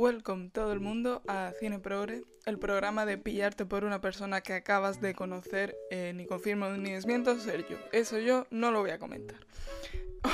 Welcome 0.00 0.48
todo 0.48 0.72
el 0.72 0.80
mundo 0.80 1.20
a 1.28 1.52
Cine 1.60 1.78
el 2.46 2.58
programa 2.58 3.04
de 3.04 3.18
pillarte 3.18 3.66
por 3.66 3.84
una 3.84 4.00
persona 4.00 4.40
que 4.40 4.54
acabas 4.54 5.02
de 5.02 5.14
conocer, 5.14 5.76
eh, 5.90 6.14
ni 6.14 6.24
confirmo 6.24 6.70
ni 6.70 6.92
desmiento 6.92 7.38
ser 7.38 7.68
yo. 7.68 7.76
Eso 7.92 8.18
yo 8.18 8.46
no 8.50 8.70
lo 8.70 8.80
voy 8.80 8.92
a 8.92 8.98
comentar. 8.98 9.36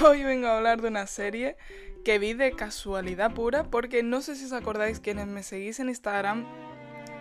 Hoy 0.05 0.23
vengo 0.23 0.47
a 0.47 0.59
hablar 0.59 0.81
de 0.81 0.87
una 0.87 1.09
serie 1.09 1.57
que 2.05 2.21
vi 2.21 2.33
de 2.33 2.53
casualidad 2.53 3.35
pura 3.35 3.65
porque 3.65 4.05
no 4.05 4.23
sé 4.23 4.37
si 4.37 4.45
os 4.45 4.53
acordáis 4.53 5.01
quienes 5.01 5.27
me 5.27 5.43
seguís 5.43 5.81
en 5.81 5.89
Instagram 5.89 6.47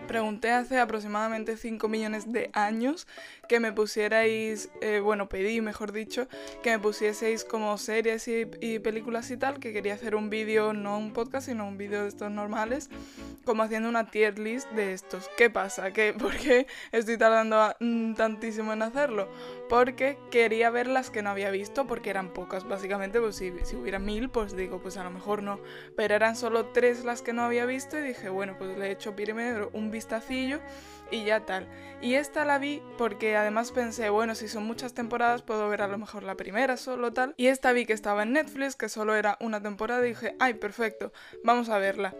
pregunté 0.05 0.51
hace 0.51 0.79
aproximadamente 0.79 1.57
5 1.57 1.87
millones 1.87 2.31
de 2.31 2.49
años 2.53 3.07
que 3.47 3.59
me 3.59 3.71
pusierais, 3.71 4.69
eh, 4.81 4.99
bueno, 4.99 5.29
pedí, 5.29 5.61
mejor 5.61 5.91
dicho, 5.91 6.27
que 6.63 6.71
me 6.71 6.79
pusieseis 6.79 7.43
como 7.43 7.77
series 7.77 8.27
y, 8.27 8.79
películas 8.79 9.29
y 9.31 9.37
tal, 9.37 9.59
que 9.59 9.73
quería 9.73 9.93
hacer 9.93 10.15
un 10.15 10.29
vídeo, 10.29 10.73
no 10.73 10.97
un 10.97 11.13
podcast, 11.13 11.47
sino 11.47 11.67
un 11.67 11.77
vídeo 11.77 12.03
de 12.03 12.09
estos 12.09 12.31
normales, 12.31 12.89
como 13.45 13.63
haciendo 13.63 13.89
una 13.89 14.09
tier 14.09 14.39
list 14.39 14.69
de 14.71 14.93
estos. 14.93 15.29
¿Qué 15.37 15.49
pasa? 15.49 15.91
¿Qué, 15.91 16.13
¿Por 16.19 16.35
qué 16.37 16.67
estoy 16.91 17.17
tardando 17.17 17.57
a, 17.57 17.75
mm, 17.79 18.13
tantísimo 18.13 18.73
en 18.73 18.81
hacerlo? 18.81 19.29
Porque 19.69 20.17
quería 20.31 20.69
ver 20.69 20.87
las 20.87 21.09
que 21.09 21.21
no 21.21 21.29
había 21.29 21.51
visto, 21.51 21.87
porque 21.87 22.09
eran 22.09 22.33
pocas, 22.33 22.67
básicamente, 22.67 23.19
pues 23.19 23.35
si, 23.35 23.53
si 23.63 23.75
hubiera 23.75 23.99
mil, 23.99 24.29
pues 24.29 24.55
digo, 24.55 24.79
pues 24.81 24.97
a 24.97 25.03
lo 25.03 25.11
mejor 25.11 25.43
no, 25.43 25.59
pero 25.95 26.15
eran 26.15 26.35
solo 26.35 26.67
tres 26.67 27.05
las 27.05 27.21
que 27.21 27.33
no 27.33 27.43
había 27.43 27.65
visto 27.65 27.97
y 27.97 28.01
dije, 28.01 28.29
bueno, 28.29 28.55
pues 28.57 28.77
le 28.77 28.87
he 28.87 28.91
hecho 28.91 29.15
primero 29.15 29.69
un 29.73 29.91
vistacillo 29.95 30.59
y 31.09 31.23
ya 31.23 31.45
tal. 31.45 31.67
Y 32.01 32.15
esta 32.15 32.45
la 32.45 32.59
vi 32.59 32.81
porque 32.97 33.35
además 33.35 33.71
pensé, 33.71 34.09
bueno, 34.09 34.35
si 34.35 34.47
son 34.47 34.65
muchas 34.65 34.93
temporadas 34.93 35.41
puedo 35.41 35.67
ver 35.69 35.81
a 35.81 35.87
lo 35.87 35.97
mejor 35.97 36.23
la 36.23 36.35
primera 36.35 36.77
solo 36.77 37.13
tal. 37.13 37.33
Y 37.37 37.47
esta 37.47 37.71
vi 37.71 37.85
que 37.85 37.93
estaba 37.93 38.23
en 38.23 38.33
Netflix, 38.33 38.75
que 38.75 38.89
solo 38.89 39.15
era 39.15 39.37
una 39.39 39.61
temporada 39.61 40.05
y 40.05 40.09
dije, 40.09 40.35
ay, 40.39 40.55
perfecto, 40.55 41.13
vamos 41.43 41.69
a 41.69 41.79
verla. 41.79 42.13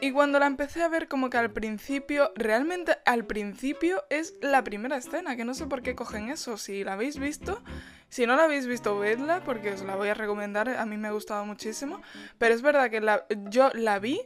Y 0.00 0.12
cuando 0.12 0.38
la 0.38 0.46
empecé 0.46 0.82
a 0.82 0.88
ver 0.88 1.08
como 1.08 1.28
que 1.28 1.38
al 1.38 1.50
principio, 1.50 2.30
realmente 2.36 2.98
al 3.04 3.24
principio 3.24 4.04
es 4.10 4.34
la 4.40 4.62
primera 4.62 4.96
escena, 4.96 5.34
que 5.34 5.44
no 5.44 5.54
sé 5.54 5.66
por 5.66 5.82
qué 5.82 5.96
cogen 5.96 6.28
eso, 6.28 6.56
si 6.56 6.84
la 6.84 6.92
habéis 6.92 7.18
visto, 7.18 7.60
si 8.08 8.24
no 8.24 8.36
la 8.36 8.44
habéis 8.44 8.68
visto, 8.68 8.96
vedla, 8.96 9.42
porque 9.44 9.72
os 9.72 9.82
la 9.82 9.96
voy 9.96 10.08
a 10.08 10.14
recomendar, 10.14 10.68
a 10.68 10.86
mí 10.86 10.96
me 10.96 11.08
ha 11.08 11.12
gustado 11.12 11.44
muchísimo, 11.44 12.00
pero 12.38 12.54
es 12.54 12.62
verdad 12.62 12.90
que 12.90 13.00
la, 13.00 13.26
yo 13.50 13.70
la 13.74 13.98
vi 13.98 14.20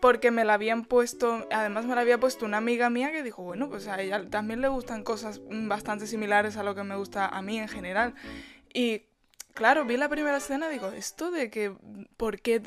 porque 0.00 0.30
me 0.30 0.44
la 0.44 0.54
habían 0.54 0.84
puesto, 0.84 1.46
además 1.50 1.86
me 1.86 1.94
la 1.94 2.02
había 2.02 2.18
puesto 2.18 2.44
una 2.44 2.58
amiga 2.58 2.90
mía 2.90 3.12
que 3.12 3.22
dijo, 3.22 3.42
bueno, 3.42 3.68
pues 3.68 3.88
a 3.88 4.00
ella 4.00 4.28
también 4.28 4.60
le 4.60 4.68
gustan 4.68 5.02
cosas 5.02 5.40
bastante 5.48 6.06
similares 6.06 6.56
a 6.56 6.62
lo 6.62 6.74
que 6.74 6.84
me 6.84 6.96
gusta 6.96 7.26
a 7.26 7.42
mí 7.42 7.58
en 7.58 7.68
general. 7.68 8.14
Y 8.72 9.02
claro, 9.54 9.84
vi 9.84 9.96
la 9.96 10.08
primera 10.08 10.36
escena 10.36 10.68
y 10.68 10.74
digo, 10.74 10.88
esto 10.88 11.30
de 11.30 11.50
que, 11.50 11.74
¿por 12.16 12.40
qué 12.40 12.62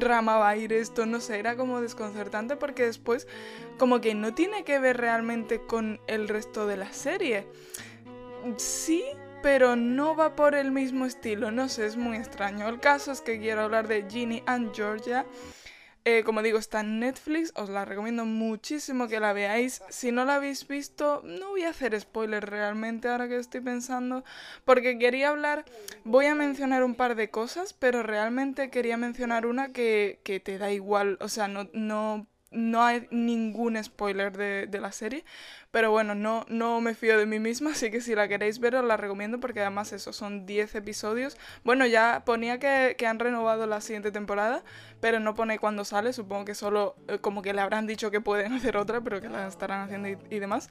rama 0.00 0.38
va 0.38 0.48
a 0.48 0.56
ir 0.56 0.72
esto? 0.72 1.04
No 1.04 1.20
sé, 1.20 1.38
era 1.38 1.56
como 1.56 1.80
desconcertante 1.80 2.56
porque 2.56 2.86
después 2.86 3.28
como 3.78 4.00
que 4.00 4.14
no 4.14 4.34
tiene 4.34 4.64
que 4.64 4.78
ver 4.78 4.96
realmente 4.96 5.60
con 5.66 6.00
el 6.06 6.28
resto 6.28 6.66
de 6.66 6.78
la 6.78 6.92
serie. 6.92 7.46
Sí, 8.56 9.04
pero 9.42 9.76
no 9.76 10.16
va 10.16 10.34
por 10.34 10.54
el 10.54 10.70
mismo 10.70 11.04
estilo, 11.04 11.50
no 11.50 11.68
sé, 11.68 11.84
es 11.84 11.98
muy 11.98 12.16
extraño. 12.16 12.66
El 12.66 12.80
caso 12.80 13.12
es 13.12 13.20
que 13.20 13.38
quiero 13.38 13.60
hablar 13.60 13.88
de 13.88 14.06
Ginny 14.08 14.42
and 14.46 14.74
Georgia. 14.74 15.26
Eh, 16.06 16.22
como 16.22 16.42
digo, 16.42 16.58
está 16.58 16.80
en 16.80 17.00
Netflix, 17.00 17.50
os 17.56 17.70
la 17.70 17.86
recomiendo 17.86 18.26
muchísimo 18.26 19.08
que 19.08 19.20
la 19.20 19.32
veáis. 19.32 19.82
Si 19.88 20.12
no 20.12 20.26
la 20.26 20.34
habéis 20.34 20.68
visto, 20.68 21.22
no 21.24 21.48
voy 21.50 21.62
a 21.62 21.70
hacer 21.70 21.98
spoilers 21.98 22.46
realmente 22.46 23.08
ahora 23.08 23.26
que 23.26 23.38
estoy 23.38 23.62
pensando, 23.62 24.22
porque 24.66 24.98
quería 24.98 25.30
hablar, 25.30 25.64
voy 26.04 26.26
a 26.26 26.34
mencionar 26.34 26.84
un 26.84 26.94
par 26.94 27.14
de 27.14 27.30
cosas, 27.30 27.72
pero 27.72 28.02
realmente 28.02 28.68
quería 28.68 28.98
mencionar 28.98 29.46
una 29.46 29.72
que, 29.72 30.20
que 30.24 30.40
te 30.40 30.58
da 30.58 30.70
igual, 30.72 31.16
o 31.22 31.28
sea, 31.28 31.48
no, 31.48 31.70
no 31.72 32.26
no 32.54 32.82
hay 32.82 33.06
ningún 33.10 33.82
spoiler 33.82 34.36
de, 34.36 34.66
de, 34.66 34.80
la 34.80 34.92
serie, 34.92 35.24
pero 35.70 35.90
bueno, 35.90 36.14
no, 36.14 36.46
no 36.48 36.80
me 36.80 36.94
fío 36.94 37.18
de 37.18 37.26
mí 37.26 37.38
misma, 37.38 37.70
así 37.72 37.90
que 37.90 38.00
si 38.00 38.14
la 38.14 38.28
queréis 38.28 38.58
ver 38.60 38.76
os 38.76 38.84
la 38.84 38.96
recomiendo 38.96 39.40
porque 39.40 39.60
además 39.60 39.92
eso, 39.92 40.12
son 40.12 40.46
10 40.46 40.76
episodios. 40.76 41.36
Bueno, 41.64 41.86
ya 41.86 42.22
ponía 42.24 42.58
que, 42.58 42.94
que, 42.96 43.06
han 43.06 43.18
renovado 43.18 43.66
la 43.66 43.80
siguiente 43.80 44.12
temporada, 44.12 44.62
pero 45.00 45.20
no 45.20 45.34
pone 45.34 45.58
cuándo 45.58 45.84
sale, 45.84 46.12
supongo 46.12 46.44
que 46.44 46.54
solo 46.54 46.96
eh, 47.08 47.18
como 47.18 47.42
que 47.42 47.52
le 47.52 47.60
habrán 47.60 47.86
dicho 47.86 48.10
que 48.10 48.20
pueden 48.20 48.52
hacer 48.54 48.76
otra, 48.76 49.00
pero 49.00 49.20
que 49.20 49.28
la 49.28 49.46
estarán 49.46 49.82
haciendo 49.82 50.08
y, 50.08 50.38
demás. 50.38 50.70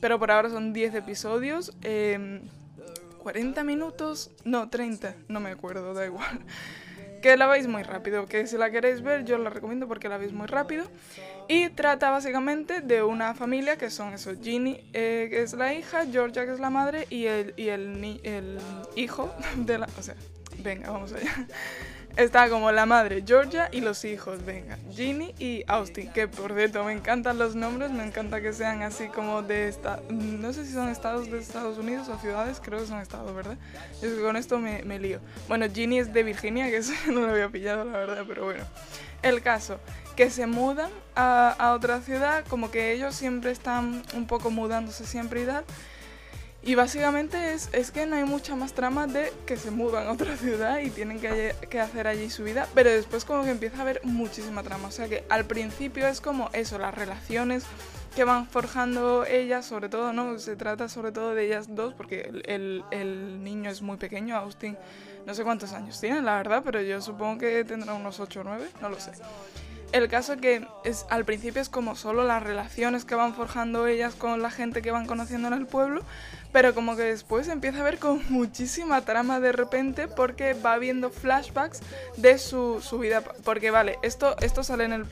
Pero 0.00 0.18
por 0.18 0.30
ahora 0.30 0.50
son 0.50 0.72
10 0.72 0.94
episodios. 0.94 1.72
Eh, 1.82 2.40
40 3.18 3.64
minutos, 3.64 4.30
no, 4.44 4.70
30, 4.70 5.16
no 5.26 5.40
me 5.40 5.50
acuerdo, 5.50 5.94
da 5.94 6.06
igual 6.06 6.44
que 7.22 7.36
la 7.36 7.46
veis 7.46 7.66
muy 7.66 7.82
rápido, 7.82 8.26
que 8.26 8.46
si 8.46 8.56
la 8.56 8.70
queréis 8.70 9.02
ver 9.02 9.24
yo 9.24 9.38
la 9.38 9.50
recomiendo 9.50 9.86
porque 9.88 10.08
la 10.08 10.18
veis 10.18 10.32
muy 10.32 10.46
rápido. 10.46 10.84
Y 11.48 11.68
trata 11.70 12.10
básicamente 12.10 12.80
de 12.80 13.02
una 13.02 13.34
familia 13.34 13.76
que 13.76 13.90
son 13.90 14.12
eso, 14.12 14.32
Ginny, 14.42 14.80
eh, 14.92 15.28
que 15.30 15.42
es 15.42 15.52
la 15.52 15.74
hija, 15.74 16.04
Georgia, 16.10 16.44
que 16.44 16.52
es 16.52 16.60
la 16.60 16.70
madre, 16.70 17.06
y 17.08 17.26
el, 17.26 17.54
y 17.56 17.68
el, 17.68 18.20
el 18.24 18.58
hijo 18.96 19.32
de 19.56 19.78
la... 19.78 19.88
O 19.98 20.02
sea, 20.02 20.16
venga, 20.62 20.90
vamos 20.90 21.12
allá. 21.12 21.46
Está 22.16 22.48
como 22.48 22.72
la 22.72 22.86
madre, 22.86 23.22
Georgia, 23.26 23.68
y 23.70 23.82
los 23.82 24.02
hijos, 24.06 24.42
venga, 24.46 24.78
Ginny 24.90 25.34
y 25.38 25.64
Austin, 25.66 26.10
que 26.10 26.26
por 26.26 26.54
cierto 26.54 26.82
me 26.82 26.92
encantan 26.92 27.36
los 27.36 27.54
nombres, 27.54 27.90
me 27.90 28.06
encanta 28.06 28.40
que 28.40 28.54
sean 28.54 28.80
así 28.80 29.08
como 29.08 29.42
de 29.42 29.68
esta, 29.68 30.00
no 30.08 30.50
sé 30.54 30.64
si 30.64 30.72
son 30.72 30.88
estados 30.88 31.30
de 31.30 31.38
Estados 31.38 31.76
Unidos 31.76 32.08
o 32.08 32.18
ciudades, 32.18 32.58
creo 32.64 32.80
que 32.80 32.86
son 32.86 33.00
estados, 33.02 33.34
¿verdad? 33.34 33.58
Que 34.00 34.18
con 34.22 34.36
esto 34.36 34.58
me, 34.58 34.82
me 34.84 34.98
lío. 34.98 35.20
Bueno, 35.46 35.66
Ginny 35.70 35.98
es 35.98 36.14
de 36.14 36.22
Virginia, 36.22 36.70
que 36.70 36.78
eso 36.78 36.94
no 37.12 37.20
lo 37.20 37.32
había 37.32 37.50
pillado, 37.50 37.84
la 37.84 37.98
verdad, 37.98 38.24
pero 38.26 38.46
bueno. 38.46 38.64
El 39.22 39.42
caso, 39.42 39.78
que 40.16 40.30
se 40.30 40.46
mudan 40.46 40.90
a, 41.16 41.50
a 41.50 41.74
otra 41.74 42.00
ciudad, 42.00 42.46
como 42.48 42.70
que 42.70 42.92
ellos 42.92 43.14
siempre 43.14 43.50
están 43.50 44.02
un 44.14 44.26
poco 44.26 44.50
mudándose 44.50 45.04
siempre 45.04 45.42
y 45.42 45.46
tal. 45.46 45.64
Y 46.66 46.74
básicamente 46.74 47.54
es, 47.54 47.68
es, 47.72 47.92
que 47.92 48.06
no 48.06 48.16
hay 48.16 48.24
mucha 48.24 48.56
más 48.56 48.72
trama 48.72 49.06
de 49.06 49.32
que 49.46 49.56
se 49.56 49.70
mudan 49.70 50.08
a 50.08 50.10
otra 50.10 50.36
ciudad 50.36 50.80
y 50.80 50.90
tienen 50.90 51.20
que, 51.20 51.80
hacer 51.80 52.08
allí 52.08 52.28
su 52.28 52.42
vida, 52.42 52.68
pero 52.74 52.90
después 52.90 53.24
como 53.24 53.44
que 53.44 53.50
empieza 53.50 53.78
a 53.78 53.82
haber 53.82 54.00
muchísima 54.02 54.64
trama. 54.64 54.88
O 54.88 54.90
sea 54.90 55.08
que 55.08 55.24
al 55.28 55.44
principio 55.44 56.08
es 56.08 56.20
como 56.20 56.50
eso, 56.52 56.76
las 56.76 56.92
relaciones 56.92 57.62
que 58.16 58.24
van 58.24 58.48
forjando 58.48 59.24
ellas, 59.24 59.64
sobre 59.64 59.88
todo, 59.88 60.12
¿no? 60.12 60.40
Se 60.40 60.56
trata 60.56 60.88
sobre 60.88 61.12
todo 61.12 61.36
de 61.36 61.46
ellas 61.46 61.72
dos, 61.72 61.94
porque 61.94 62.22
el, 62.46 62.82
el, 62.90 63.44
niño 63.44 63.70
es 63.70 63.80
muy 63.80 63.96
pequeño, 63.96 64.36
Austin, 64.36 64.76
no 65.24 65.34
sé 65.34 65.44
cuántos 65.44 65.72
años 65.72 66.00
tiene, 66.00 66.20
la 66.20 66.36
verdad, 66.36 66.62
pero 66.64 66.82
yo 66.82 67.00
supongo 67.00 67.38
que 67.38 67.62
tendrá 67.64 67.94
unos 67.94 68.18
8 68.18 68.40
o 68.40 68.44
9, 68.44 68.66
no 68.80 68.88
lo 68.88 68.98
sé. 68.98 69.12
El 69.96 70.08
caso 70.08 70.36
que 70.36 70.68
es, 70.84 71.06
al 71.08 71.24
principio 71.24 71.62
es 71.62 71.70
como 71.70 71.96
solo 71.96 72.22
las 72.22 72.42
relaciones 72.42 73.06
que 73.06 73.14
van 73.14 73.32
forjando 73.32 73.86
ellas 73.86 74.14
con 74.14 74.42
la 74.42 74.50
gente 74.50 74.82
que 74.82 74.90
van 74.90 75.06
conociendo 75.06 75.48
en 75.48 75.54
el 75.54 75.66
pueblo, 75.66 76.02
pero 76.52 76.74
como 76.74 76.96
que 76.96 77.04
después 77.04 77.48
empieza 77.48 77.80
a 77.80 77.82
ver 77.82 77.98
con 77.98 78.22
muchísima 78.28 79.00
trama 79.06 79.40
de 79.40 79.52
repente 79.52 80.06
porque 80.06 80.52
va 80.52 80.76
viendo 80.76 81.08
flashbacks 81.08 81.80
de 82.18 82.36
su, 82.36 82.82
su 82.82 82.98
vida. 82.98 83.22
Porque 83.22 83.70
vale, 83.70 83.98
esto, 84.02 84.36
esto 84.42 84.62
sale 84.62 84.84
en 84.84 84.92
el 84.92 85.06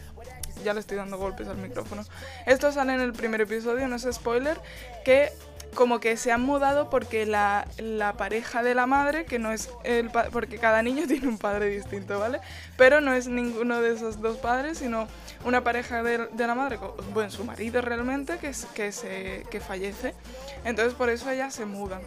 ya 0.62 0.74
le 0.74 0.80
estoy 0.80 0.98
dando 0.98 1.16
golpes 1.16 1.48
al 1.48 1.56
micrófono. 1.56 2.04
Esto 2.44 2.70
sale 2.70 2.92
en 2.92 3.00
el 3.00 3.14
primer 3.14 3.40
episodio, 3.40 3.88
no 3.88 3.96
es 3.96 4.06
spoiler, 4.12 4.60
que 5.02 5.32
como 5.74 6.00
que 6.00 6.16
se 6.16 6.32
han 6.32 6.42
mudado 6.42 6.90
porque 6.90 7.26
la, 7.26 7.66
la 7.78 8.14
pareja 8.14 8.62
de 8.62 8.74
la 8.74 8.86
madre, 8.86 9.24
que 9.24 9.38
no 9.38 9.52
es 9.52 9.70
el 9.84 10.10
porque 10.10 10.58
cada 10.58 10.82
niño 10.82 11.06
tiene 11.08 11.28
un 11.28 11.38
padre 11.38 11.68
distinto, 11.68 12.18
¿vale? 12.18 12.40
Pero 12.76 13.00
no 13.00 13.14
es 13.14 13.28
ninguno 13.28 13.80
de 13.80 13.94
esos 13.94 14.20
dos 14.20 14.38
padres, 14.38 14.78
sino 14.78 15.06
una 15.44 15.62
pareja 15.62 16.02
de, 16.02 16.28
la 16.36 16.54
madre, 16.54 16.78
bueno, 17.12 17.30
su 17.30 17.44
marido 17.44 17.80
realmente, 17.80 18.38
que, 18.38 18.52
que, 18.74 18.92
se, 18.92 19.44
que 19.50 19.60
fallece. 19.60 20.14
Entonces 20.64 20.94
por 20.94 21.10
eso 21.10 21.30
ellas 21.30 21.54
se 21.54 21.66
mudan. 21.66 22.00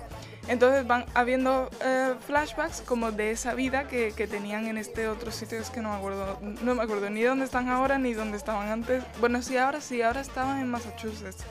Entonces 0.47 0.87
van 0.87 1.05
habiendo 1.13 1.69
eh, 1.83 2.13
flashbacks 2.25 2.81
como 2.81 3.11
de 3.11 3.31
esa 3.31 3.53
vida 3.53 3.87
que, 3.87 4.13
que, 4.13 4.27
tenían 4.27 4.67
en 4.67 4.77
este 4.77 5.07
otro 5.09 5.31
sitio, 5.31 5.59
es 5.59 5.69
que 5.69 5.81
no 5.81 5.89
me 5.89 5.95
acuerdo, 5.97 6.39
no 6.61 6.75
me 6.75 6.83
acuerdo 6.83 7.09
ni 7.09 7.21
dónde 7.21 7.45
están 7.45 7.67
ahora 7.67 7.97
ni 7.97 8.13
dónde 8.13 8.37
estaban 8.37 8.69
antes. 8.69 9.03
Bueno, 9.19 9.41
sí, 9.41 9.57
ahora 9.57 9.81
sí, 9.81 10.01
ahora 10.01 10.21
estaban 10.21 10.59
en 10.59 10.69
Massachusetts 10.69 11.43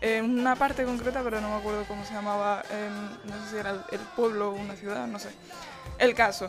en 0.00 0.38
una 0.38 0.54
parte 0.56 0.84
concreta, 0.84 1.22
pero 1.22 1.40
no 1.40 1.50
me 1.50 1.56
acuerdo 1.56 1.84
cómo 1.88 2.04
se 2.04 2.14
llamaba, 2.14 2.62
eh, 2.70 2.88
no 3.24 3.32
sé 3.44 3.50
si 3.50 3.56
era 3.56 3.70
el, 3.90 4.00
pueblo 4.16 4.50
o 4.50 4.54
una 4.54 4.76
ciudad, 4.76 5.06
no 5.06 5.18
sé. 5.18 5.30
El 5.98 6.14
caso, 6.14 6.48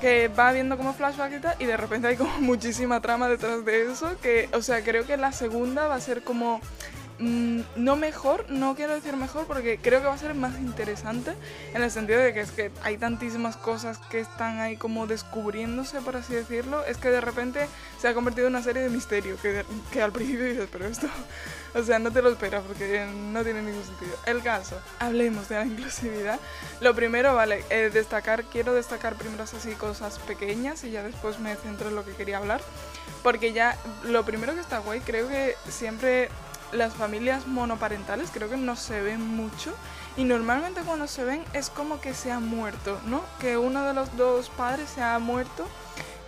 que 0.00 0.28
va 0.28 0.52
viendo 0.52 0.76
como 0.76 0.92
flashback 0.92 1.32
y 1.32 1.40
tal, 1.40 1.56
y 1.58 1.64
de 1.64 1.76
repente 1.76 2.08
hay 2.08 2.16
como 2.16 2.30
muchísima 2.40 3.00
trama 3.00 3.28
detrás 3.28 3.64
de 3.64 3.90
eso, 3.90 4.18
que, 4.20 4.48
o 4.52 4.62
sea, 4.62 4.82
creo 4.82 5.06
que 5.06 5.16
la 5.16 5.32
segunda 5.32 5.88
va 5.88 5.94
a 5.94 6.00
ser 6.00 6.22
como 6.22 6.60
mm, 7.20 7.60
no 7.76 7.96
mejor, 7.96 8.46
no 8.50 8.74
quiero 8.74 8.94
decir 8.94 9.16
mejor 9.16 9.46
porque 9.46 9.78
creo 9.78 10.00
que 10.00 10.06
va 10.06 10.14
a 10.14 10.18
ser 10.18 10.34
más 10.34 10.58
interesante 10.58 11.34
en 11.74 11.82
el 11.82 11.90
sentido 11.90 12.20
de 12.20 12.34
que 12.34 12.40
es 12.40 12.50
que 12.50 12.70
hay 12.82 12.96
tantísimas 12.96 13.56
cosas 13.56 13.98
que 14.10 14.20
están 14.20 14.58
ahí 14.58 14.76
como 14.76 15.06
descubriéndose, 15.06 16.00
por 16.00 16.16
así 16.16 16.34
decirlo, 16.34 16.84
es 16.84 16.96
que 16.96 17.10
de 17.10 17.20
repente 17.20 17.68
se 18.00 18.08
ha 18.08 18.14
convertido 18.14 18.48
en 18.48 18.54
una 18.54 18.62
serie 18.62 18.82
de 18.82 18.90
misterio 18.90 19.36
que, 19.40 19.64
que 19.92 20.02
al 20.02 20.12
principio 20.12 20.44
dices, 20.44 20.68
pero 20.72 20.86
esto, 20.86 21.06
o 21.74 21.82
sea, 21.82 21.98
no 21.98 22.10
te 22.10 22.22
lo 22.22 22.30
esperas 22.30 22.62
porque 22.66 23.06
no 23.32 23.44
tiene 23.44 23.62
ningún 23.62 23.84
sentido. 23.84 24.16
El 24.26 24.42
caso, 24.42 24.80
hablemos 24.98 25.48
de 25.48 25.56
la 25.56 25.64
inclusividad. 25.64 26.40
Lo 26.80 26.94
primero, 26.94 27.34
vale, 27.34 27.64
eh, 27.70 27.90
destacar, 27.92 28.44
quiero 28.44 28.74
destacar 28.74 29.14
primero 29.14 29.44
así 29.44 29.72
cosas 29.72 30.18
pequeñas 30.20 30.84
y 30.84 30.90
ya 30.90 31.02
después 31.02 31.38
me 31.38 31.54
centro 31.56 31.88
en 31.88 31.94
lo 31.94 32.04
que 32.04 32.12
quería 32.12 32.38
hablar. 32.38 32.60
Porque 33.22 33.52
ya 33.52 33.76
lo 34.04 34.24
primero 34.24 34.54
que 34.54 34.60
está 34.60 34.78
guay, 34.78 35.00
creo 35.00 35.28
que 35.28 35.54
siempre 35.68 36.28
las 36.72 36.94
familias 36.94 37.46
monoparentales 37.46 38.30
creo 38.32 38.48
que 38.48 38.56
no 38.56 38.76
se 38.76 39.00
ven 39.00 39.20
mucho 39.20 39.74
y 40.16 40.24
normalmente 40.24 40.82
cuando 40.82 41.06
se 41.06 41.24
ven 41.24 41.44
es 41.52 41.70
como 41.70 42.00
que 42.00 42.14
se 42.14 42.32
ha 42.32 42.40
muerto, 42.40 43.00
¿no? 43.06 43.22
Que 43.40 43.56
uno 43.56 43.84
de 43.84 43.94
los 43.94 44.16
dos 44.16 44.50
padres 44.50 44.90
se 44.90 45.02
ha 45.02 45.18
muerto, 45.18 45.66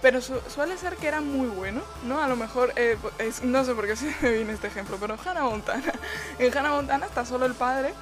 pero 0.00 0.20
suele 0.20 0.76
ser 0.76 0.96
que 0.96 1.08
era 1.08 1.20
muy 1.20 1.48
bueno, 1.48 1.82
¿no? 2.06 2.20
A 2.20 2.28
lo 2.28 2.36
mejor, 2.36 2.72
eh, 2.76 2.96
no 3.42 3.64
sé 3.64 3.74
por 3.74 3.86
qué 3.86 3.96
se 3.96 4.14
me 4.22 4.32
viene 4.32 4.52
este 4.52 4.68
ejemplo, 4.68 4.96
pero 5.00 5.16
Hannah 5.24 5.44
Montana. 5.44 5.92
En 6.38 6.56
Hannah 6.56 6.70
Montana 6.70 7.06
está 7.06 7.24
solo 7.24 7.46
el 7.46 7.54
padre 7.54 7.92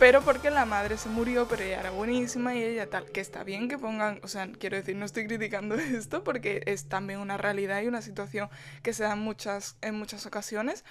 pero 0.00 0.22
porque 0.22 0.48
la 0.48 0.64
madre 0.64 0.96
se 0.96 1.10
murió, 1.10 1.46
pero 1.46 1.62
ella 1.62 1.80
era 1.80 1.90
buenísima 1.90 2.54
y 2.54 2.62
ella 2.62 2.88
tal, 2.88 3.04
que 3.04 3.20
está 3.20 3.44
bien 3.44 3.68
que 3.68 3.76
pongan, 3.76 4.18
o 4.22 4.28
sea, 4.28 4.50
quiero 4.58 4.78
decir, 4.78 4.96
no 4.96 5.04
estoy 5.04 5.26
criticando 5.26 5.74
esto 5.76 6.24
porque 6.24 6.62
es 6.64 6.86
también 6.86 7.20
una 7.20 7.36
realidad 7.36 7.82
y 7.82 7.86
una 7.86 8.00
situación 8.00 8.48
que 8.82 8.94
se 8.94 9.02
da 9.02 9.14
muchas, 9.14 9.76
en 9.82 9.96
muchas 9.96 10.24
ocasiones, 10.24 10.86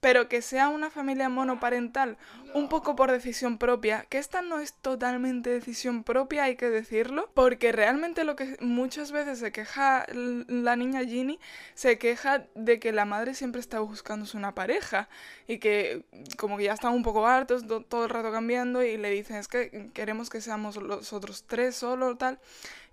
pero 0.00 0.28
que 0.28 0.42
sea 0.42 0.68
una 0.68 0.90
familia 0.90 1.28
monoparental 1.28 2.16
un 2.54 2.68
poco 2.68 2.96
por 2.96 3.10
decisión 3.10 3.58
propia, 3.58 4.06
que 4.08 4.18
esta 4.18 4.42
no 4.42 4.60
es 4.60 4.72
totalmente 4.72 5.50
decisión 5.50 6.04
propia, 6.04 6.44
hay 6.44 6.56
que 6.56 6.70
decirlo, 6.70 7.30
porque 7.34 7.72
realmente 7.72 8.24
lo 8.24 8.36
que 8.36 8.56
muchas 8.60 9.12
veces 9.12 9.38
se 9.38 9.52
queja 9.52 10.06
la 10.12 10.76
niña 10.76 11.04
Ginny, 11.04 11.38
se 11.74 11.98
queja 11.98 12.46
de 12.54 12.78
que 12.80 12.92
la 12.92 13.04
madre 13.04 13.34
siempre 13.34 13.60
está 13.60 13.80
buscándose 13.80 14.36
una 14.36 14.54
pareja 14.54 15.08
y 15.46 15.58
que 15.58 16.04
como 16.36 16.56
que 16.56 16.64
ya 16.64 16.74
están 16.74 16.92
un 16.92 17.02
poco 17.02 17.26
hartos, 17.26 17.64
todo 17.88 18.04
el 18.04 18.10
rato 18.10 18.32
cambiando 18.32 18.82
y 18.82 18.96
le 18.96 19.10
dicen 19.10 19.36
es 19.36 19.48
que 19.48 19.90
queremos 19.94 20.30
que 20.30 20.40
seamos 20.40 20.76
los 20.76 21.12
otros 21.12 21.44
tres 21.44 21.76
solo 21.76 22.16
tal. 22.16 22.38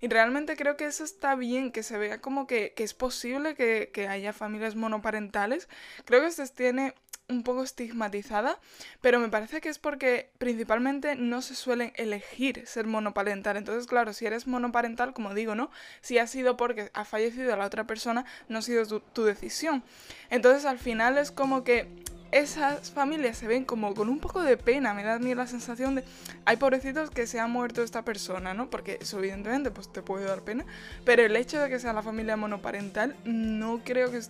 Y 0.00 0.08
realmente 0.08 0.56
creo 0.56 0.76
que 0.76 0.86
eso 0.86 1.02
está 1.02 1.34
bien, 1.34 1.72
que 1.72 1.82
se 1.82 1.98
vea 1.98 2.20
como 2.20 2.46
que, 2.46 2.72
es 2.76 2.94
posible 2.94 3.54
que, 3.56 3.90
que 3.92 4.06
haya 4.06 4.32
familias 4.32 4.76
monoparentales. 4.76 5.68
Creo 6.04 6.22
que 6.22 6.30
se 6.30 6.46
tiene 6.48 6.94
un 7.28 7.42
poco 7.42 7.62
estigmatizada, 7.62 8.58
pero 9.00 9.20
me 9.20 9.28
parece 9.28 9.60
que 9.60 9.68
es 9.68 9.78
porque 9.78 10.30
principalmente 10.38 11.14
no 11.14 11.42
se 11.42 11.54
suelen 11.54 11.92
elegir 11.96 12.62
ser 12.66 12.86
monoparental. 12.86 13.56
Entonces, 13.56 13.86
claro, 13.86 14.12
si 14.12 14.26
eres 14.26 14.46
monoparental, 14.46 15.12
como 15.12 15.34
digo, 15.34 15.54
¿no? 15.54 15.70
Si 16.00 16.18
ha 16.18 16.26
sido 16.26 16.56
porque 16.56 16.90
ha 16.94 17.04
fallecido 17.04 17.54
la 17.56 17.66
otra 17.66 17.86
persona, 17.86 18.24
no 18.48 18.58
ha 18.58 18.62
sido 18.62 19.00
tu, 19.00 19.24
decisión. 19.24 19.82
Entonces, 20.30 20.64
al 20.64 20.78
final 20.78 21.18
es 21.18 21.30
como 21.30 21.64
que 21.64 21.86
esas 22.30 22.90
familias 22.90 23.38
se 23.38 23.46
ven 23.46 23.64
como 23.64 23.94
con 23.94 24.08
un 24.08 24.20
poco 24.20 24.42
de 24.42 24.56
pena, 24.56 24.94
me 24.94 25.02
da 25.02 25.14
a 25.14 25.18
mí 25.18 25.34
la 25.34 25.46
sensación 25.46 25.96
de, 25.96 26.04
hay 26.44 26.56
pobrecitos 26.56 27.10
que 27.10 27.26
se 27.26 27.40
ha 27.40 27.46
muerto 27.46 27.82
esta 27.82 28.04
persona, 28.04 28.54
¿no? 28.54 28.70
Porque 28.70 28.98
eso 29.00 29.18
evidentemente 29.18 29.70
pues 29.70 29.90
te 29.92 30.02
puede 30.02 30.26
dar 30.26 30.42
pena, 30.42 30.66
pero 31.04 31.22
el 31.22 31.36
hecho 31.36 31.58
de 31.58 31.68
que 31.68 31.78
sea 31.78 31.92
la 31.92 32.02
familia 32.02 32.36
monoparental 32.36 33.16
no 33.24 33.80
creo 33.84 34.10
que 34.10 34.20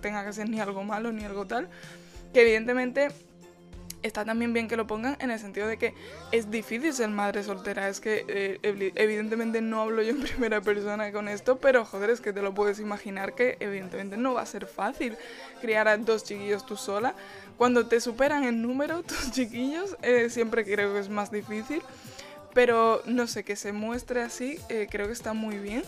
tenga 0.00 0.24
que 0.24 0.32
ser 0.32 0.48
ni 0.48 0.60
algo 0.60 0.82
malo 0.82 1.12
ni 1.12 1.24
algo 1.24 1.46
tal, 1.46 1.68
que 2.32 2.42
evidentemente 2.42 3.08
está 4.02 4.24
también 4.24 4.52
bien 4.52 4.68
que 4.68 4.76
lo 4.76 4.86
pongan 4.86 5.16
en 5.20 5.30
el 5.30 5.38
sentido 5.38 5.66
de 5.66 5.78
que 5.78 5.94
es 6.32 6.50
difícil 6.50 6.92
ser 6.92 7.08
madre 7.08 7.42
soltera. 7.42 7.88
Es 7.88 8.00
que 8.00 8.24
eh, 8.28 8.92
evidentemente 8.96 9.60
no 9.60 9.80
hablo 9.80 10.02
yo 10.02 10.10
en 10.10 10.20
primera 10.22 10.60
persona 10.60 11.12
con 11.12 11.28
esto, 11.28 11.58
pero 11.58 11.84
joder, 11.84 12.10
es 12.10 12.20
que 12.20 12.32
te 12.32 12.42
lo 12.42 12.54
puedes 12.54 12.80
imaginar 12.80 13.34
que 13.34 13.56
evidentemente 13.60 14.16
no 14.16 14.34
va 14.34 14.42
a 14.42 14.46
ser 14.46 14.66
fácil 14.66 15.16
criar 15.60 15.88
a 15.88 15.96
dos 15.96 16.24
chiquillos 16.24 16.66
tú 16.66 16.76
sola. 16.76 17.14
Cuando 17.56 17.86
te 17.86 18.00
superan 18.00 18.44
en 18.44 18.62
número 18.62 19.02
tus 19.04 19.30
chiquillos, 19.30 19.96
eh, 20.02 20.30
siempre 20.30 20.64
creo 20.64 20.92
que 20.92 21.00
es 21.00 21.08
más 21.08 21.30
difícil. 21.30 21.82
Pero 22.54 23.00
no 23.06 23.26
sé, 23.26 23.44
que 23.44 23.56
se 23.56 23.72
muestre 23.72 24.20
así, 24.20 24.58
eh, 24.68 24.86
creo 24.90 25.06
que 25.06 25.14
está 25.14 25.32
muy 25.32 25.56
bien 25.56 25.84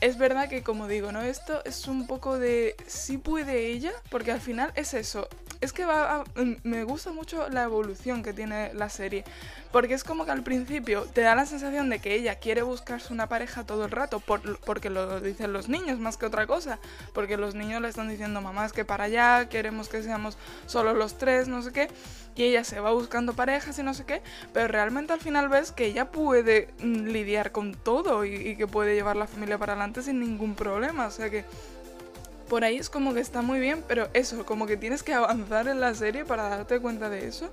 es 0.00 0.16
verdad 0.16 0.48
que 0.48 0.62
como 0.62 0.88
digo, 0.88 1.12
¿no? 1.12 1.20
Esto 1.20 1.62
es 1.66 1.86
un 1.86 2.06
poco 2.06 2.38
de 2.38 2.74
si 2.86 3.18
puede 3.18 3.66
ella, 3.66 3.92
porque 4.08 4.32
al 4.32 4.40
final 4.40 4.72
es 4.74 4.94
eso. 4.94 5.28
Es 5.60 5.74
que 5.74 5.84
va 5.84 6.24
mm, 6.36 6.52
me 6.62 6.84
gusta 6.84 7.12
mucho 7.12 7.48
la 7.50 7.64
evolución 7.64 8.22
que 8.22 8.32
tiene 8.32 8.72
la 8.72 8.88
serie. 8.88 9.24
Porque 9.72 9.94
es 9.94 10.04
como 10.04 10.24
que 10.24 10.30
al 10.30 10.42
principio 10.42 11.02
te 11.04 11.20
da 11.20 11.34
la 11.34 11.44
sensación 11.46 11.90
de 11.90 11.98
que 11.98 12.14
ella 12.14 12.36
quiere 12.36 12.62
buscarse 12.62 13.12
una 13.12 13.28
pareja 13.28 13.64
todo 13.64 13.84
el 13.84 13.90
rato, 13.90 14.20
por, 14.20 14.58
porque 14.60 14.90
lo 14.90 15.20
dicen 15.20 15.52
los 15.52 15.68
niños 15.68 15.98
más 15.98 16.16
que 16.16 16.26
otra 16.26 16.46
cosa. 16.46 16.78
Porque 17.12 17.36
los 17.36 17.54
niños 17.54 17.82
le 17.82 17.88
están 17.88 18.08
diciendo, 18.08 18.40
mamá, 18.40 18.64
es 18.64 18.72
que 18.72 18.84
para 18.84 19.04
allá, 19.04 19.48
queremos 19.48 19.88
que 19.88 20.02
seamos 20.02 20.38
solo 20.66 20.94
los 20.94 21.18
tres, 21.18 21.46
no 21.46 21.62
sé 21.62 21.72
qué. 21.72 21.88
Y 22.36 22.44
ella 22.44 22.64
se 22.64 22.80
va 22.80 22.92
buscando 22.92 23.34
parejas 23.34 23.78
y 23.78 23.82
no 23.82 23.92
sé 23.92 24.04
qué. 24.06 24.22
Pero 24.54 24.66
realmente 24.68 25.12
al 25.12 25.20
final 25.20 25.50
ves 25.50 25.72
que 25.72 25.84
ella 25.84 26.10
puede 26.10 26.68
mm, 26.78 27.08
lidiar 27.08 27.52
con 27.52 27.74
todo 27.74 28.24
y, 28.24 28.34
y 28.34 28.56
que 28.56 28.66
puede 28.66 28.94
llevar 28.94 29.16
la 29.16 29.26
familia 29.26 29.58
para 29.58 29.74
adelante 29.74 30.02
sin 30.02 30.20
ningún 30.20 30.54
problema. 30.54 31.06
O 31.06 31.10
sea 31.10 31.28
que 31.28 31.44
por 32.50 32.64
ahí 32.64 32.76
es 32.76 32.90
como 32.90 33.14
que 33.14 33.20
está 33.20 33.42
muy 33.42 33.60
bien, 33.60 33.84
pero 33.86 34.08
eso, 34.12 34.44
como 34.44 34.66
que 34.66 34.76
tienes 34.76 35.04
que 35.04 35.14
avanzar 35.14 35.68
en 35.68 35.80
la 35.80 35.94
serie 35.94 36.24
para 36.24 36.48
darte 36.48 36.80
cuenta 36.80 37.08
de 37.08 37.28
eso. 37.28 37.48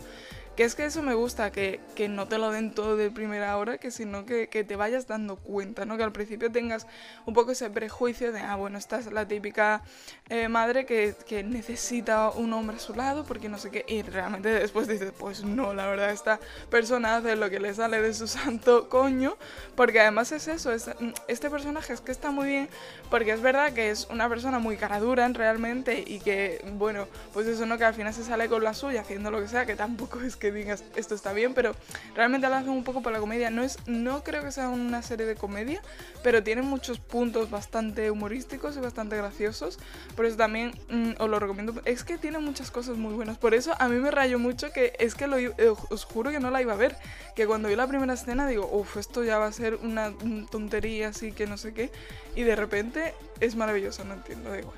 Que 0.57 0.63
es 0.63 0.73
que 0.73 0.85
eso 0.85 1.03
me 1.03 1.13
gusta, 1.13 1.51
que, 1.51 1.79
que 1.93 2.09
no 2.09 2.27
te 2.27 2.39
lo 2.39 2.49
den 2.49 2.71
todo 2.71 2.97
de 2.97 3.11
primera 3.11 3.55
hora, 3.57 3.77
que 3.77 3.91
sino 3.91 4.25
que, 4.25 4.49
que, 4.49 4.63
te 4.63 4.75
vayas 4.75 5.05
dando 5.05 5.35
cuenta, 5.35 5.85
¿no? 5.85 5.97
Que 5.97 6.03
al 6.03 6.11
principio 6.11 6.51
tengas 6.51 6.87
un 7.27 7.35
poco 7.35 7.51
ese 7.51 7.69
prejuicio 7.69 8.31
de, 8.31 8.39
ah, 8.39 8.55
bueno, 8.55 8.79
esta 8.79 8.97
es 8.97 9.11
la 9.13 9.27
típica 9.27 9.83
eh, 10.29 10.47
madre 10.47 10.87
que, 10.87 11.13
que, 11.27 11.43
necesita 11.43 12.31
un 12.31 12.53
hombre 12.53 12.77
a 12.77 12.79
su 12.79 12.95
lado, 12.95 13.23
porque 13.23 13.49
no 13.49 13.59
sé 13.59 13.69
qué, 13.69 13.85
y 13.87 14.01
realmente 14.01 14.49
después 14.49 14.87
dices, 14.87 15.13
pues 15.15 15.43
no, 15.43 15.75
la 15.75 15.85
verdad, 15.85 16.09
esta 16.09 16.39
persona 16.71 17.17
hace 17.17 17.35
lo 17.35 17.51
que 17.51 17.59
le 17.59 17.75
sale 17.75 18.01
de 18.01 18.15
su 18.15 18.25
santo 18.27 18.89
coño, 18.89 19.37
porque 19.75 19.99
además 19.99 20.31
es 20.31 20.47
eso, 20.47 20.71
es, 20.71 20.89
este 21.27 21.51
personaje 21.51 21.93
es 21.93 22.01
que 22.01 22.11
está 22.11 22.31
muy 22.31 22.47
bien, 22.47 22.69
porque 23.11 23.31
es 23.31 23.41
verdad 23.41 23.73
que 23.73 23.91
es 23.91 24.07
una 24.09 24.27
persona 24.27 24.57
muy 24.57 24.75
cara 24.75 24.99
dura 24.99 25.27
realmente, 25.27 26.03
y 26.03 26.19
que, 26.19 26.65
bueno, 26.73 27.07
pues 27.31 27.45
eso, 27.45 27.67
¿no? 27.67 27.77
Que 27.77 27.85
al 27.85 27.93
final 27.93 28.11
se 28.11 28.23
sale 28.23 28.49
con 28.49 28.63
la 28.63 28.73
suya 28.73 29.01
haciendo 29.01 29.29
lo 29.29 29.39
que 29.39 29.47
sea, 29.47 29.67
que 29.67 29.75
tampoco 29.75 30.19
es 30.21 30.35
que 30.35 30.46
digas 30.51 30.83
esto 30.95 31.15
está 31.15 31.33
bien, 31.33 31.53
pero 31.53 31.75
realmente 32.15 32.47
lo 32.47 32.55
hacen 32.55 32.69
un 32.69 32.83
poco 32.83 33.01
por 33.01 33.11
la 33.11 33.19
comedia. 33.19 33.49
No, 33.49 33.63
es, 33.63 33.77
no 33.87 34.23
creo 34.23 34.43
que 34.43 34.51
sea 34.51 34.69
una 34.69 35.01
serie 35.01 35.25
de 35.25 35.35
comedia, 35.35 35.81
pero 36.23 36.43
tiene 36.43 36.61
muchos 36.61 36.99
puntos 36.99 37.49
bastante 37.49 38.11
humorísticos 38.11 38.77
y 38.77 38.79
bastante 38.79 39.17
graciosos. 39.17 39.79
Por 40.15 40.25
eso 40.25 40.37
también 40.37 40.73
mm, 40.89 41.11
os 41.19 41.29
lo 41.29 41.39
recomiendo. 41.39 41.73
Es 41.85 42.03
que 42.03 42.17
tiene 42.17 42.39
muchas 42.39 42.71
cosas 42.71 42.97
muy 42.97 43.13
buenas. 43.13 43.37
Por 43.37 43.53
eso 43.53 43.73
a 43.79 43.87
mí 43.87 43.97
me 43.97 44.11
rayó 44.11 44.39
mucho 44.39 44.71
que 44.71 44.93
es 44.99 45.15
que 45.15 45.27
lo, 45.27 45.37
eh, 45.37 45.53
os 45.89 46.05
juro 46.05 46.31
que 46.31 46.39
no 46.39 46.51
la 46.51 46.61
iba 46.61 46.73
a 46.73 46.77
ver. 46.77 46.97
Que 47.35 47.45
cuando 47.45 47.69
vi 47.69 47.75
la 47.75 47.87
primera 47.87 48.13
escena 48.13 48.47
digo, 48.47 48.69
uff, 48.71 48.97
esto 48.97 49.23
ya 49.23 49.37
va 49.37 49.47
a 49.47 49.51
ser 49.51 49.75
una 49.75 50.13
tontería 50.49 51.09
así 51.09 51.31
que 51.31 51.47
no 51.47 51.57
sé 51.57 51.73
qué. 51.73 51.91
Y 52.35 52.43
de 52.43 52.55
repente 52.55 53.13
es 53.39 53.55
maravilloso, 53.55 54.03
no 54.03 54.15
entiendo, 54.15 54.49
da 54.49 54.59
igual. 54.59 54.77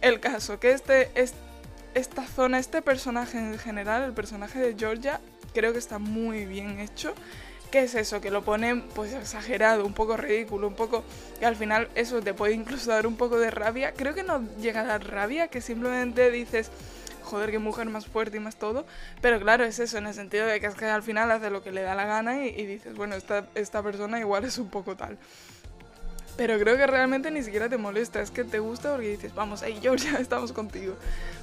El 0.00 0.20
caso, 0.20 0.60
que 0.60 0.72
este, 0.72 1.10
este 1.14 1.45
esta 1.96 2.26
zona, 2.26 2.58
este 2.58 2.82
personaje 2.82 3.38
en 3.38 3.58
general, 3.58 4.02
el 4.04 4.12
personaje 4.12 4.58
de 4.58 4.74
Georgia, 4.78 5.18
creo 5.54 5.72
que 5.72 5.78
está 5.78 5.98
muy 5.98 6.44
bien 6.44 6.78
hecho. 6.78 7.14
¿Qué 7.70 7.84
es 7.84 7.94
eso? 7.94 8.20
Que 8.20 8.30
lo 8.30 8.44
ponen 8.44 8.82
pues 8.94 9.14
exagerado, 9.14 9.86
un 9.86 9.94
poco 9.94 10.16
ridículo, 10.16 10.68
un 10.68 10.74
poco... 10.74 11.04
que 11.38 11.46
al 11.46 11.56
final 11.56 11.88
eso 11.94 12.20
te 12.20 12.34
puede 12.34 12.52
incluso 12.52 12.90
dar 12.90 13.06
un 13.06 13.16
poco 13.16 13.38
de 13.38 13.50
rabia. 13.50 13.92
Creo 13.92 14.14
que 14.14 14.22
no 14.22 14.46
llega 14.60 14.82
a 14.82 14.84
dar 14.84 15.08
rabia, 15.08 15.48
que 15.48 15.62
simplemente 15.62 16.30
dices, 16.30 16.70
joder, 17.22 17.50
qué 17.50 17.58
mujer 17.58 17.86
más 17.88 18.06
fuerte 18.06 18.36
y 18.36 18.40
más 18.40 18.56
todo. 18.56 18.84
Pero 19.22 19.40
claro, 19.40 19.64
es 19.64 19.78
eso, 19.78 19.96
en 19.96 20.06
el 20.06 20.14
sentido 20.14 20.46
de 20.46 20.60
que 20.60 20.66
es 20.66 20.74
que 20.74 20.84
al 20.84 21.02
final 21.02 21.30
hace 21.30 21.48
lo 21.48 21.62
que 21.62 21.72
le 21.72 21.80
da 21.80 21.94
la 21.94 22.04
gana 22.04 22.44
y, 22.44 22.48
y 22.50 22.66
dices, 22.66 22.94
bueno, 22.94 23.14
esta, 23.16 23.46
esta 23.54 23.82
persona 23.82 24.20
igual 24.20 24.44
es 24.44 24.58
un 24.58 24.68
poco 24.68 24.96
tal. 24.96 25.18
Pero 26.36 26.58
creo 26.58 26.76
que 26.76 26.86
realmente 26.86 27.30
ni 27.30 27.42
siquiera 27.42 27.68
te 27.68 27.78
molesta, 27.78 28.20
es 28.20 28.30
que 28.30 28.44
te 28.44 28.58
gusta 28.58 28.92
porque 28.92 29.08
dices, 29.08 29.34
vamos, 29.34 29.62
hey 29.64 29.78
Georgia, 29.80 30.16
estamos 30.20 30.52
contigo. 30.52 30.94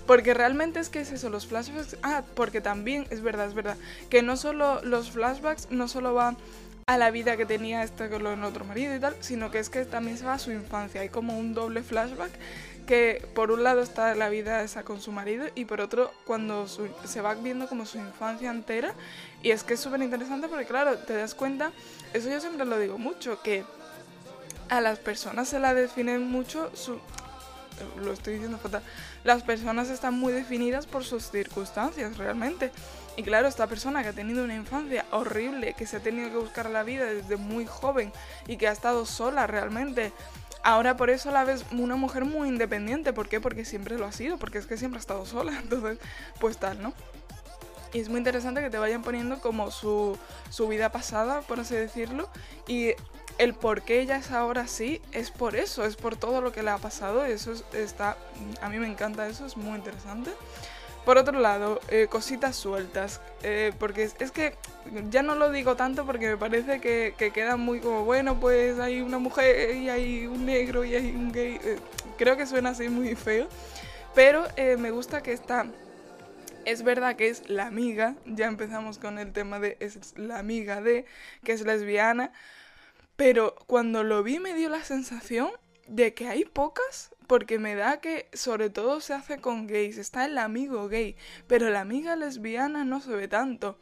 Porque 0.06 0.34
realmente 0.34 0.80
es 0.80 0.90
que 0.90 1.02
es 1.02 1.12
eso, 1.12 1.30
los 1.30 1.48
flashbacks. 1.48 1.98
Ah, 2.04 2.24
porque 2.36 2.62
también, 2.62 3.08
es 3.10 3.22
verdad, 3.22 3.48
es 3.48 3.54
verdad, 3.54 3.78
que 4.10 4.22
no 4.22 4.38
solo 4.38 4.82
los 4.84 5.12
flashbacks, 5.12 5.70
no 5.72 5.88
solo 5.88 6.14
van 6.14 6.38
a 6.86 6.98
la 6.98 7.12
vida 7.12 7.38
que 7.38 7.46
tenía 7.46 7.82
este 7.84 8.10
con 8.10 8.44
otro 8.44 8.66
marido 8.66 8.94
y 8.94 9.00
tal, 9.00 9.16
sino 9.22 9.50
que 9.50 9.60
es 9.60 9.70
que 9.70 9.86
también 9.86 10.18
se 10.18 10.26
va 10.26 10.34
a 10.34 10.40
su 10.40 10.52
infancia. 10.52 11.02
Hay 11.02 11.10
como 11.10 11.38
un 11.38 11.54
doble 11.54 11.82
flashback 11.82 12.32
que 12.86 13.26
por 13.34 13.52
un 13.52 13.64
lado 13.64 13.82
está 13.82 14.14
la 14.16 14.28
vida 14.28 14.62
esa 14.62 14.84
con 14.84 15.00
su 15.00 15.14
marido 15.14 15.46
y 15.56 15.64
por 15.64 15.80
otro 15.80 16.12
cuando 16.26 16.68
se 16.68 17.22
va 17.22 17.34
viendo 17.36 17.68
como 17.68 17.86
su 17.86 17.98
infancia 17.98 18.52
entera. 18.52 18.94
Y 19.42 19.52
es 19.52 19.64
que 19.64 19.76
es 19.76 19.80
súper 19.80 20.02
interesante 20.02 20.48
porque 20.48 20.66
claro, 20.66 20.98
te 20.98 21.14
das 21.14 21.34
cuenta, 21.34 21.72
eso 22.14 22.30
yo 22.30 22.40
siempre 22.42 22.66
lo 22.66 22.78
digo 22.78 22.98
mucho, 22.98 23.42
que 23.42 23.64
a 24.78 24.82
las 24.82 25.00
personas 25.00 25.48
se 25.50 25.60
la 25.60 25.74
define 25.74 26.18
mucho 26.20 26.72
su... 26.76 27.00
lo 28.02 28.12
estoy 28.12 28.34
diciendo 28.34 28.58
fatal, 28.58 28.82
las 29.24 29.44
personas 29.44 29.90
están 29.90 30.18
muy 30.18 30.34
definidas 30.34 30.88
por 30.88 31.04
sus 31.04 31.30
circunstancias 31.30 32.18
realmente. 32.18 32.72
Y 33.16 33.22
claro, 33.22 33.48
esta 33.48 33.68
persona 33.68 34.02
que 34.02 34.10
ha 34.10 34.14
tenido 34.14 34.44
una 34.44 34.56
infancia 34.56 35.06
horrible, 35.12 35.76
que 35.78 35.86
se 35.86 35.98
ha 35.98 36.00
tenido 36.00 36.30
que 36.32 36.38
buscar 36.38 36.70
la 36.70 36.82
vida 36.82 37.06
desde 37.06 37.36
muy 37.36 37.68
joven 37.68 38.12
y 38.48 38.58
que 38.58 38.68
ha 38.68 38.72
estado 38.72 39.06
sola 39.06 39.46
realmente, 39.46 40.12
ahora 40.64 40.98
por 40.98 41.12
eso 41.12 41.30
la 41.30 41.44
ves 41.44 41.64
una 41.72 41.96
mujer 41.96 42.26
muy 42.26 42.48
independiente. 42.48 43.14
¿Por 43.14 43.30
qué? 43.30 43.40
Porque 43.40 43.66
siempre 43.66 44.00
lo 44.00 44.06
ha 44.06 44.12
sido, 44.12 44.40
porque 44.40 44.58
es 44.58 44.66
que 44.66 44.78
siempre 44.78 44.98
ha 44.98 45.02
estado 45.02 45.28
sola. 45.28 45.60
Entonces, 45.62 46.00
pues 46.40 46.58
tal, 46.58 46.82
¿no? 46.82 46.94
Y 47.94 48.00
es 48.00 48.10
muy 48.10 48.18
interesante 48.18 48.62
que 48.62 48.72
te 48.72 48.80
vayan 48.80 49.04
poniendo 49.04 49.40
como 49.40 49.70
su, 49.70 50.18
su 50.50 50.68
vida 50.68 50.92
pasada, 50.92 51.42
por 51.42 51.60
así 51.60 51.76
decirlo, 51.76 52.28
y 52.68 52.94
el 53.38 53.54
por 53.54 53.82
qué 53.82 54.00
ella 54.00 54.18
es 54.18 54.32
ahora 54.32 54.62
así 54.62 55.02
es 55.12 55.32
por 55.32 55.56
eso, 55.56 55.86
es 55.86 55.96
por 55.96 56.16
todo 56.16 56.42
lo 56.42 56.52
que 56.52 56.64
le 56.64 56.70
ha 56.70 56.78
pasado. 56.78 57.26
Eso 57.26 57.54
está, 57.74 58.18
a 58.62 58.70
mí 58.70 58.78
me 58.78 58.88
encanta 58.88 59.28
eso, 59.28 59.46
es 59.46 59.58
muy 59.58 59.78
interesante. 59.78 60.32
Por 61.06 61.18
otro 61.18 61.38
lado, 61.38 61.82
eh, 61.90 62.08
cositas 62.10 62.56
sueltas, 62.56 63.20
eh, 63.42 63.74
porque 63.78 64.04
es, 64.04 64.32
que 64.32 64.56
ya 65.10 65.22
no 65.22 65.36
lo 65.36 65.52
digo 65.52 65.76
tanto 65.76 66.06
porque 66.06 66.30
me 66.30 66.38
parece 66.38 66.80
que, 66.80 67.14
queda 67.34 67.58
muy 67.58 67.82
como, 67.82 68.06
bueno, 68.06 68.40
pues 68.40 68.80
hay 68.80 69.02
una 69.02 69.18
mujer 69.20 69.76
y 69.76 69.90
hay 69.90 70.28
un 70.28 70.46
negro 70.46 70.86
y 70.86 70.96
hay 70.96 71.10
un 71.10 71.34
gay. 71.34 71.60
Eh, 71.62 71.78
creo 72.18 72.38
que 72.38 72.46
suena 72.46 72.70
así 72.70 72.88
muy 72.88 73.16
feo, 73.16 73.48
pero 74.16 74.46
me 74.78 74.92
gusta 74.92 75.22
que 75.22 75.34
está... 75.34 75.66
Es 76.66 76.84
verdad 76.84 77.18
que 77.18 77.28
es 77.28 77.50
la 77.50 77.68
amiga, 77.68 78.16
ya 78.26 78.46
empezamos 78.46 78.98
con 78.98 79.20
el 79.20 79.34
tema 79.34 79.60
de 79.60 79.76
es 79.82 80.18
la 80.18 80.40
amiga 80.40 80.80
de, 80.80 81.06
que 81.44 81.52
es 81.52 81.66
lesbiana, 81.66 82.32
pero 83.24 83.56
cuando 83.68 84.04
lo 84.04 84.22
vi 84.22 84.40
me 84.40 84.54
dio 84.54 84.68
la 84.68 84.84
sensación 84.84 85.50
de 85.88 86.14
que 86.14 86.28
hay 86.28 86.44
pocas, 86.44 87.16
porque 87.26 87.58
me 87.58 87.74
da 87.74 88.02
que 88.02 88.28
sobre 88.34 88.70
todo 88.70 89.00
se 89.00 89.14
hace 89.14 89.40
con 89.40 89.66
gays, 89.66 89.98
está 89.98 90.26
el 90.26 90.38
amigo 90.38 90.90
gay, 90.90 91.16
pero 91.48 91.70
la 91.70 91.80
amiga 91.80 92.18
lesbiana 92.18 92.84
no 92.84 93.00
se 93.00 93.16
ve 93.16 93.30
tanto. 93.30 93.80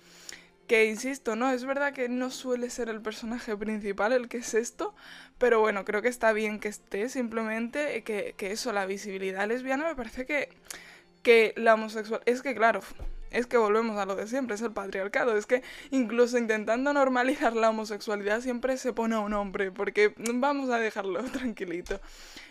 Que 0.67 0.85
insisto, 0.85 1.35
no, 1.35 1.51
es 1.51 1.65
verdad 1.65 1.91
que 1.91 2.07
no 2.07 2.29
suele 2.29 2.69
ser 2.69 2.87
el 2.87 3.01
personaje 3.01 3.57
principal 3.57 4.13
el 4.13 4.29
que 4.29 4.37
es 4.37 4.53
esto, 4.53 4.93
pero 5.39 5.59
bueno, 5.59 5.85
creo 5.85 6.03
que 6.03 6.09
está 6.09 6.33
bien 6.33 6.59
que 6.59 6.67
esté, 6.67 7.09
simplemente 7.09 8.03
que, 8.03 8.35
que 8.37 8.51
eso, 8.51 8.71
la 8.71 8.85
visibilidad 8.85 9.47
lesbiana 9.47 9.87
me 9.87 9.95
parece 9.95 10.27
que, 10.27 10.49
que 11.23 11.55
la 11.57 11.73
homosexual... 11.73 12.21
Es 12.27 12.43
que 12.43 12.53
claro, 12.53 12.81
es 13.31 13.47
que 13.47 13.57
volvemos 13.57 13.97
a 13.97 14.05
lo 14.05 14.15
de 14.15 14.27
siempre, 14.27 14.55
es 14.55 14.61
el 14.61 14.71
patriarcado. 14.71 15.35
Es 15.37 15.45
que 15.45 15.63
incluso 15.89 16.37
intentando 16.37 16.93
normalizar 16.93 17.55
la 17.55 17.69
homosexualidad 17.69 18.41
siempre 18.41 18.77
se 18.77 18.93
pone 18.93 19.15
a 19.15 19.19
un 19.19 19.33
hombre, 19.33 19.71
porque 19.71 20.13
vamos 20.17 20.69
a 20.69 20.77
dejarlo 20.77 21.23
tranquilito. 21.31 21.99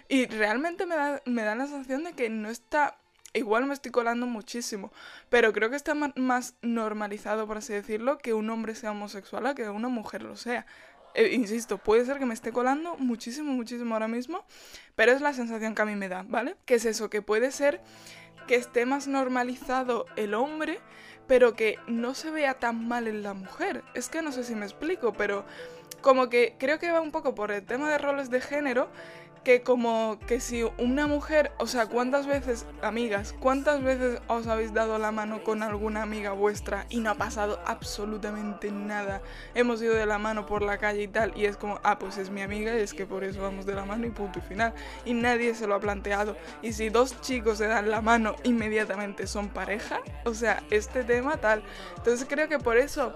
Y 0.08 0.26
realmente 0.26 0.86
me 0.86 0.96
da, 0.96 1.22
me 1.26 1.42
da 1.42 1.54
la 1.54 1.66
sensación 1.66 2.04
de 2.04 2.14
que 2.14 2.28
no 2.30 2.50
está... 2.50 2.96
Igual 3.32 3.66
me 3.66 3.74
estoy 3.74 3.92
colando 3.92 4.26
muchísimo, 4.26 4.92
pero 5.28 5.52
creo 5.52 5.70
que 5.70 5.76
está 5.76 5.94
más 5.94 6.54
normalizado, 6.62 7.46
por 7.46 7.58
así 7.58 7.72
decirlo, 7.72 8.18
que 8.18 8.34
un 8.34 8.50
hombre 8.50 8.74
sea 8.74 8.90
homosexual 8.90 9.46
a 9.46 9.54
que 9.54 9.68
una 9.68 9.86
mujer 9.86 10.22
lo 10.22 10.34
sea. 10.34 10.66
Eh, 11.14 11.30
insisto, 11.34 11.78
puede 11.78 12.04
ser 12.04 12.18
que 12.18 12.26
me 12.26 12.34
esté 12.34 12.52
colando 12.52 12.96
muchísimo, 12.96 13.52
muchísimo 13.52 13.94
ahora 13.94 14.08
mismo, 14.08 14.44
pero 14.94 15.12
es 15.12 15.20
la 15.20 15.32
sensación 15.32 15.76
que 15.76 15.82
a 15.82 15.84
mí 15.84 15.94
me 15.94 16.08
da, 16.08 16.24
¿vale? 16.28 16.56
Que 16.64 16.74
es 16.74 16.84
eso, 16.84 17.08
que 17.08 17.22
puede 17.22 17.52
ser 17.52 17.80
que 18.46 18.56
esté 18.56 18.86
más 18.86 19.06
normalizado 19.06 20.06
el 20.16 20.34
hombre, 20.34 20.80
pero 21.26 21.54
que 21.54 21.78
no 21.86 22.14
se 22.14 22.30
vea 22.30 22.54
tan 22.54 22.88
mal 22.88 23.06
en 23.06 23.22
la 23.22 23.34
mujer. 23.34 23.84
Es 23.94 24.08
que 24.08 24.22
no 24.22 24.32
sé 24.32 24.44
si 24.44 24.54
me 24.54 24.66
explico, 24.66 25.12
pero 25.12 25.44
como 26.00 26.28
que 26.28 26.56
creo 26.58 26.78
que 26.78 26.90
va 26.90 27.00
un 27.00 27.12
poco 27.12 27.34
por 27.34 27.52
el 27.52 27.64
tema 27.64 27.88
de 27.90 27.98
roles 27.98 28.30
de 28.30 28.40
género 28.40 28.88
que 29.44 29.62
como 29.62 30.18
que 30.26 30.40
si 30.40 30.64
una 30.78 31.06
mujer, 31.06 31.52
o 31.58 31.66
sea, 31.66 31.86
¿cuántas 31.86 32.26
veces, 32.26 32.66
amigas, 32.82 33.34
cuántas 33.40 33.82
veces 33.82 34.20
os 34.26 34.46
habéis 34.46 34.74
dado 34.74 34.98
la 34.98 35.12
mano 35.12 35.42
con 35.42 35.62
alguna 35.62 36.02
amiga 36.02 36.32
vuestra 36.32 36.86
y 36.90 37.00
no 37.00 37.10
ha 37.10 37.14
pasado 37.14 37.60
absolutamente 37.66 38.70
nada? 38.70 39.22
Hemos 39.54 39.80
ido 39.80 39.94
de 39.94 40.06
la 40.06 40.18
mano 40.18 40.46
por 40.46 40.62
la 40.62 40.78
calle 40.78 41.02
y 41.02 41.08
tal, 41.08 41.32
y 41.36 41.46
es 41.46 41.56
como, 41.56 41.80
ah, 41.82 41.98
pues 41.98 42.18
es 42.18 42.30
mi 42.30 42.42
amiga 42.42 42.76
y 42.76 42.80
es 42.80 42.92
que 42.92 43.06
por 43.06 43.24
eso 43.24 43.40
vamos 43.40 43.64
de 43.64 43.74
la 43.74 43.84
mano 43.84 44.06
y 44.06 44.10
punto 44.10 44.38
y 44.40 44.42
final. 44.42 44.74
Y 45.04 45.14
nadie 45.14 45.54
se 45.54 45.66
lo 45.66 45.74
ha 45.74 45.80
planteado. 45.80 46.36
Y 46.60 46.72
si 46.74 46.90
dos 46.90 47.20
chicos 47.20 47.58
se 47.58 47.66
dan 47.66 47.90
la 47.90 48.02
mano, 48.02 48.36
inmediatamente 48.44 49.26
son 49.26 49.48
pareja, 49.48 50.00
o 50.24 50.34
sea, 50.34 50.62
este 50.70 51.02
tema 51.04 51.38
tal. 51.38 51.62
Entonces 51.96 52.26
creo 52.28 52.48
que 52.48 52.58
por 52.58 52.76
eso 52.76 53.14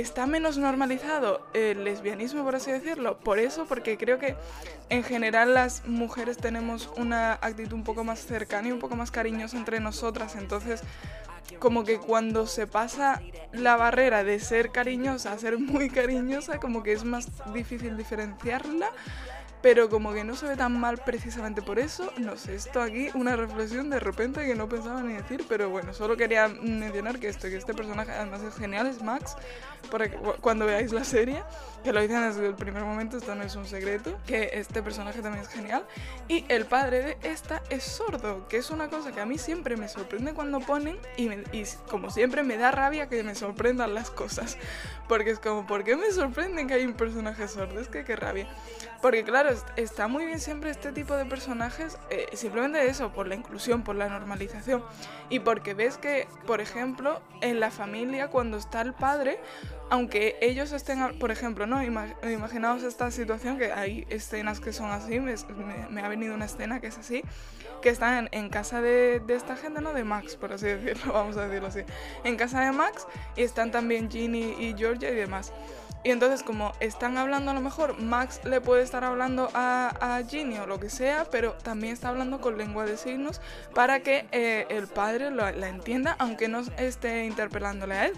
está 0.00 0.26
menos 0.26 0.58
normalizado 0.58 1.46
el 1.54 1.82
lesbianismo, 1.84 2.44
por 2.44 2.54
así 2.54 2.70
decirlo. 2.70 3.18
Por 3.18 3.38
eso, 3.38 3.66
porque 3.66 3.98
creo 3.98 4.18
que 4.18 4.36
en 4.90 5.02
general 5.02 5.54
las 5.54 5.86
mujeres 5.86 6.36
tenemos 6.36 6.90
una 6.96 7.32
actitud 7.32 7.72
un 7.72 7.84
poco 7.84 8.04
más 8.04 8.20
cercana 8.20 8.68
y 8.68 8.72
un 8.72 8.78
poco 8.78 8.94
más 8.94 9.10
cariñosa 9.10 9.56
entre 9.56 9.80
nosotras. 9.80 10.36
Entonces, 10.36 10.82
como 11.58 11.84
que 11.84 11.98
cuando 11.98 12.46
se 12.46 12.66
pasa 12.66 13.20
la 13.52 13.76
barrera 13.76 14.22
de 14.22 14.38
ser 14.38 14.70
cariñosa 14.70 15.32
a 15.32 15.38
ser 15.38 15.58
muy 15.58 15.90
cariñosa, 15.90 16.60
como 16.60 16.82
que 16.82 16.92
es 16.92 17.04
más 17.04 17.28
difícil 17.52 17.96
diferenciarla 17.96 18.90
pero 19.60 19.88
como 19.88 20.12
que 20.12 20.24
no 20.24 20.36
se 20.36 20.46
ve 20.46 20.56
tan 20.56 20.78
mal 20.78 20.98
precisamente 20.98 21.62
por 21.62 21.78
eso, 21.78 22.12
no 22.18 22.36
sé, 22.36 22.54
esto 22.54 22.80
aquí, 22.80 23.08
una 23.14 23.36
reflexión 23.36 23.90
de 23.90 23.98
repente 23.98 24.46
que 24.46 24.54
no 24.54 24.68
pensaba 24.68 25.02
ni 25.02 25.14
decir, 25.14 25.44
pero 25.48 25.68
bueno, 25.68 25.92
solo 25.92 26.16
quería 26.16 26.48
mencionar 26.48 27.18
que 27.18 27.28
esto, 27.28 27.48
que 27.48 27.56
este 27.56 27.74
personaje 27.74 28.12
además 28.12 28.42
es 28.42 28.54
genial, 28.54 28.86
es 28.86 29.02
Max, 29.02 29.36
para 29.90 30.08
que, 30.08 30.16
cuando 30.40 30.66
veáis 30.66 30.92
la 30.92 31.04
serie, 31.04 31.42
que 31.84 31.92
lo 31.92 32.00
dicen 32.00 32.22
desde 32.22 32.46
el 32.46 32.54
primer 32.54 32.84
momento, 32.84 33.16
esto 33.16 33.34
no 33.34 33.42
es 33.42 33.54
un 33.56 33.66
secreto, 33.66 34.18
que 34.26 34.50
este 34.54 34.82
personaje 34.82 35.22
también 35.22 35.44
es 35.44 35.50
genial, 35.50 35.86
y 36.28 36.44
el 36.48 36.66
padre 36.66 37.02
de 37.02 37.18
esta 37.22 37.62
es 37.70 37.84
sordo, 37.84 38.48
que 38.48 38.58
es 38.58 38.70
una 38.70 38.88
cosa 38.88 39.12
que 39.12 39.20
a 39.20 39.26
mí 39.26 39.38
siempre 39.38 39.76
me 39.76 39.88
sorprende 39.88 40.34
cuando 40.34 40.60
ponen, 40.60 40.98
y, 41.16 41.30
y 41.56 41.64
como 41.88 42.10
siempre 42.10 42.42
me 42.42 42.56
da 42.56 42.70
rabia 42.70 43.08
que 43.08 43.22
me 43.22 43.34
sorprendan 43.34 43.94
las 43.94 44.10
cosas, 44.10 44.56
porque 45.08 45.30
es 45.30 45.38
como, 45.38 45.66
¿por 45.66 45.84
qué 45.84 45.96
me 45.96 46.10
sorprende 46.10 46.66
que 46.66 46.74
hay 46.74 46.84
un 46.84 46.94
personaje 46.94 47.48
sordo? 47.48 47.80
Es 47.80 47.88
que 47.88 48.04
qué 48.04 48.16
rabia. 48.16 48.48
Porque 49.00 49.22
claro, 49.22 49.50
está 49.76 50.08
muy 50.08 50.26
bien 50.26 50.40
siempre 50.40 50.70
este 50.70 50.90
tipo 50.90 51.14
de 51.14 51.24
personajes, 51.24 51.96
eh, 52.10 52.26
simplemente 52.34 52.84
eso, 52.88 53.12
por 53.12 53.28
la 53.28 53.36
inclusión, 53.36 53.84
por 53.84 53.94
la 53.94 54.08
normalización. 54.08 54.82
Y 55.30 55.38
porque 55.40 55.74
ves 55.74 55.98
que, 55.98 56.26
por 56.46 56.60
ejemplo, 56.60 57.22
en 57.40 57.60
la 57.60 57.70
familia, 57.70 58.28
cuando 58.28 58.56
está 58.56 58.80
el 58.80 58.94
padre, 58.94 59.40
aunque 59.90 60.36
ellos 60.40 60.72
estén, 60.72 61.18
por 61.18 61.30
ejemplo, 61.30 61.66
¿no? 61.68 61.82
Imaginaos 61.82 62.82
esta 62.82 63.10
situación, 63.10 63.58
que 63.58 63.72
hay 63.72 64.06
escenas 64.10 64.60
que 64.60 64.72
son 64.72 64.90
así, 64.90 65.20
me, 65.20 66.00
ha 66.00 66.08
venido 66.08 66.34
una 66.34 66.46
escena 66.46 66.80
que 66.80 66.88
es 66.88 66.98
así, 66.98 67.22
que 67.82 67.90
están 67.90 68.28
en, 68.32 68.48
casa 68.48 68.80
de, 68.80 69.20
de, 69.20 69.34
esta 69.34 69.56
gente, 69.56 69.80
¿no? 69.80 69.92
De 69.92 70.04
Max, 70.04 70.36
por 70.36 70.52
así 70.52 70.66
decirlo, 70.66 71.12
vamos 71.12 71.36
a 71.36 71.46
decirlo 71.46 71.68
así. 71.68 71.80
En 72.24 72.36
casa 72.36 72.60
de 72.62 72.72
Max 72.72 73.06
y 73.36 73.42
están 73.42 73.70
también 73.70 74.10
Ginny 74.10 74.56
y 74.58 74.74
Georgia 74.76 75.10
y 75.10 75.14
demás. 75.14 75.52
Y 76.04 76.10
entonces 76.10 76.42
como 76.42 76.72
están 76.80 77.18
hablando 77.18 77.50
a 77.50 77.54
lo 77.54 77.60
mejor, 77.60 78.00
Max 78.00 78.40
le 78.44 78.60
puede 78.60 78.82
estar 78.82 79.02
hablando 79.02 79.50
a, 79.52 80.16
a 80.16 80.22
Ginny 80.24 80.58
o 80.58 80.66
lo 80.66 80.78
que 80.78 80.90
sea, 80.90 81.26
pero 81.30 81.54
también 81.54 81.92
está 81.92 82.08
hablando 82.08 82.40
con 82.40 82.56
lengua 82.56 82.84
de 82.84 82.96
signos 82.96 83.40
para 83.74 84.00
que 84.00 84.26
eh, 84.30 84.66
el 84.70 84.86
padre 84.86 85.30
lo, 85.30 85.50
la 85.50 85.68
entienda, 85.68 86.14
aunque 86.18 86.46
no 86.48 86.60
esté 86.78 87.24
interpelándole 87.24 87.94
a 87.94 88.06
él. 88.06 88.12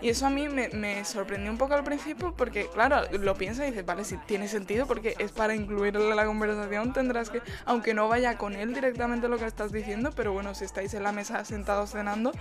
Y 0.00 0.10
eso 0.10 0.26
a 0.26 0.30
mí 0.30 0.48
me, 0.48 1.04
sorprendió 1.04 1.50
un 1.50 1.58
poco 1.58 1.74
al 1.74 1.82
principio 1.82 2.32
porque, 2.36 2.68
claro, 2.68 3.02
lo 3.18 3.34
piensa 3.34 3.66
y 3.66 3.70
dice, 3.70 3.82
vale, 3.82 4.04
si 4.04 4.16
tiene 4.18 4.46
sentido 4.46 4.86
porque 4.86 5.16
es 5.18 5.32
para 5.32 5.54
incluirle 5.54 6.08
en 6.08 6.16
la 6.16 6.24
conversación, 6.24 6.92
tendrás 6.92 7.30
que, 7.30 7.42
aunque 7.64 7.94
no 7.94 8.08
vaya 8.08 8.38
con 8.38 8.54
él 8.54 8.74
directamente 8.74 9.28
lo 9.28 9.38
que 9.38 9.46
estás 9.46 9.72
diciendo, 9.72 10.10
pero 10.14 10.32
bueno, 10.32 10.54
si 10.54 10.64
estáis 10.64 10.94
en 10.94 11.02
la 11.02 11.12
mesa 11.12 11.44
sentados 11.44 11.90
cenando, 11.90 12.32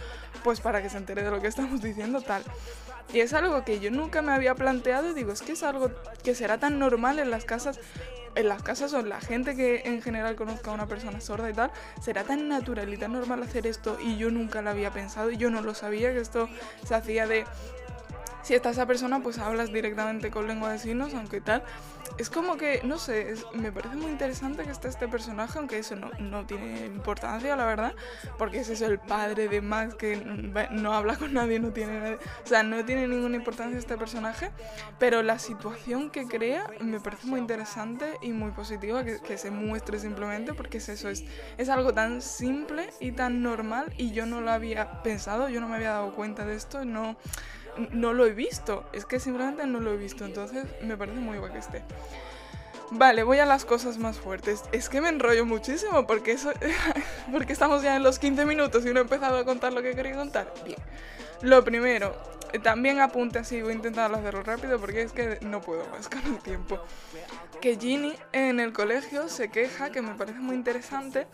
pues 0.43 0.61
para 0.61 0.81
que 0.81 0.89
se 0.89 0.97
entere 0.97 1.23
de 1.23 1.31
lo 1.31 1.41
que 1.41 1.47
estamos 1.47 1.81
diciendo, 1.81 2.21
tal. 2.21 2.43
Y 3.13 3.21
es 3.21 3.33
algo 3.33 3.63
que 3.63 3.79
yo 3.79 3.89
nunca 3.89 4.21
me 4.21 4.33
había 4.33 4.53
planteado 4.53 5.09
y 5.09 5.13
digo, 5.13 5.31
es 5.31 5.41
que 5.41 5.53
es 5.53 5.63
algo 5.63 5.91
que 6.23 6.35
será 6.35 6.59
tan 6.59 6.77
normal 6.77 7.19
en 7.19 7.31
las 7.31 7.45
casas, 7.45 7.79
en 8.37 8.49
las 8.49 8.61
casas 8.61 8.93
o 8.93 8.99
en 8.99 9.09
la 9.09 9.19
gente 9.19 9.55
que 9.55 9.81
en 9.85 10.01
general 10.01 10.35
conozca 10.35 10.71
a 10.71 10.73
una 10.73 10.87
persona 10.87 11.19
sorda 11.21 11.49
y 11.49 11.53
tal, 11.53 11.71
será 12.01 12.23
tan 12.23 12.47
natural 12.47 12.93
y 12.93 12.97
tan 12.97 13.13
normal 13.13 13.43
hacer 13.43 13.67
esto 13.67 13.97
y 13.99 14.17
yo 14.17 14.29
nunca 14.29 14.61
lo 14.61 14.69
había 14.69 14.91
pensado 14.91 15.31
y 15.31 15.37
yo 15.37 15.49
no 15.49 15.61
lo 15.61 15.73
sabía 15.73 16.13
que 16.13 16.19
esto 16.19 16.47
se 16.85 16.95
hacía 16.95 17.27
de 17.27 17.45
si 18.47 18.53
está 18.55 18.69
esa 18.69 18.85
persona, 18.85 19.19
pues 19.19 19.39
hablas 19.39 19.73
directamente 19.73 20.31
con 20.31 20.47
lengua 20.47 20.71
de 20.71 20.79
signos, 20.79 21.13
aunque 21.13 21.41
tal. 21.41 21.63
Es 22.17 22.29
como 22.29 22.55
que, 22.55 22.79
no 22.85 22.97
sé, 22.97 23.33
me 23.53 23.73
parece 23.73 23.97
muy 23.97 24.09
interesante 24.09 24.63
que 24.63 24.71
esté 24.71 24.87
este 24.87 25.09
personaje, 25.09 25.59
aunque 25.59 25.79
eso 25.79 25.97
no, 25.97 26.11
no 26.19 26.45
tiene 26.45 26.85
importancia, 26.85 27.57
la 27.57 27.65
verdad, 27.65 27.93
porque 28.37 28.59
es 28.59 28.81
el 28.81 28.99
padre 28.99 29.49
de 29.49 29.59
Max 29.59 29.95
que 29.95 30.15
no 30.71 30.93
habla 30.93 31.17
con 31.17 31.33
nadie, 31.33 31.59
no 31.59 31.73
tiene 31.73 32.13
o 32.13 32.47
sea, 32.47 32.63
no 32.63 32.85
tiene 32.85 33.05
ninguna 33.09 33.35
importancia 33.35 33.77
este 33.77 33.97
personaje, 33.97 34.51
pero 34.97 35.23
la 35.23 35.39
situación 35.39 36.09
que 36.09 36.25
crea 36.25 36.71
me 36.79 37.01
parece 37.01 37.27
muy 37.27 37.41
interesante 37.41 38.13
y 38.21 38.31
muy 38.31 38.51
positiva 38.51 39.03
que, 39.03 39.19
que 39.19 39.37
se 39.37 39.51
muestre 39.51 39.99
simplemente, 39.99 40.53
porque 40.53 40.77
es 40.77 40.87
eso, 40.87 41.09
es, 41.09 41.25
es 41.57 41.67
algo 41.67 41.93
tan 41.93 42.21
simple 42.21 42.91
y 43.01 43.11
tan 43.11 43.41
normal 43.43 43.93
y 43.97 44.11
yo 44.11 44.25
no 44.25 44.39
lo 44.39 44.51
había 44.51 45.03
pensado, 45.03 45.49
yo 45.49 45.59
no 45.59 45.67
me 45.67 45.75
había 45.75 45.91
dado 45.91 46.15
cuenta 46.15 46.45
de 46.45 46.55
esto, 46.55 46.85
no 46.85 47.17
no 47.91 48.13
lo 48.13 48.25
he 48.25 48.33
visto. 48.33 48.85
Es 48.93 49.05
que 49.05 49.19
simplemente 49.19 49.65
no 49.65 49.79
lo 49.79 49.93
he 49.93 49.97
visto. 49.97 50.25
Entonces 50.25 50.65
me 50.81 50.97
parece 50.97 51.19
muy 51.19 51.37
guay 51.37 51.51
que 51.51 51.59
esté. 51.59 51.83
Vale, 52.89 53.23
voy 53.23 53.39
a 53.39 53.45
las 53.45 53.65
cosas 53.65 53.97
más 53.97 54.17
fuertes. 54.17 54.63
Es 54.71 54.87
que 54.87 55.01
me 55.01 55.09
enrollo 55.09 55.45
muchísimo 55.45 56.07
porque 56.07 56.31
eso 56.31 56.51
porque 57.31 57.53
estamos 57.53 57.83
ya 57.83 57.95
en 57.95 58.03
los 58.03 58.17
15 58.19 58.45
minutos 58.45 58.85
y 58.85 58.93
no 58.93 58.99
he 58.99 59.03
empezado 59.03 59.37
a 59.37 59.45
contar 59.45 59.73
lo 59.73 59.81
que 59.81 59.93
quería 59.93 60.15
contar. 60.15 60.53
Bien. 60.63 60.79
Lo 61.41 61.63
primero, 61.63 62.15
también 62.63 62.99
apunte 62.99 63.39
así, 63.39 63.61
voy 63.61 63.73
a 63.73 63.75
intentar 63.75 64.13
hacerlo 64.13 64.41
rápido 64.41 64.79
porque 64.79 65.03
es 65.03 65.11
que 65.11 65.37
no 65.41 65.61
puedo 65.61 65.85
más 65.89 66.09
con 66.09 66.25
el 66.25 66.39
tiempo. 66.39 66.79
Que 67.61 67.77
Ginny 67.77 68.13
en 68.31 68.59
el 68.59 68.73
colegio 68.73 69.27
se 69.29 69.49
queja, 69.49 69.91
que 69.91 70.01
me 70.01 70.15
parece 70.15 70.39
muy 70.39 70.55
interesante, 70.55 71.27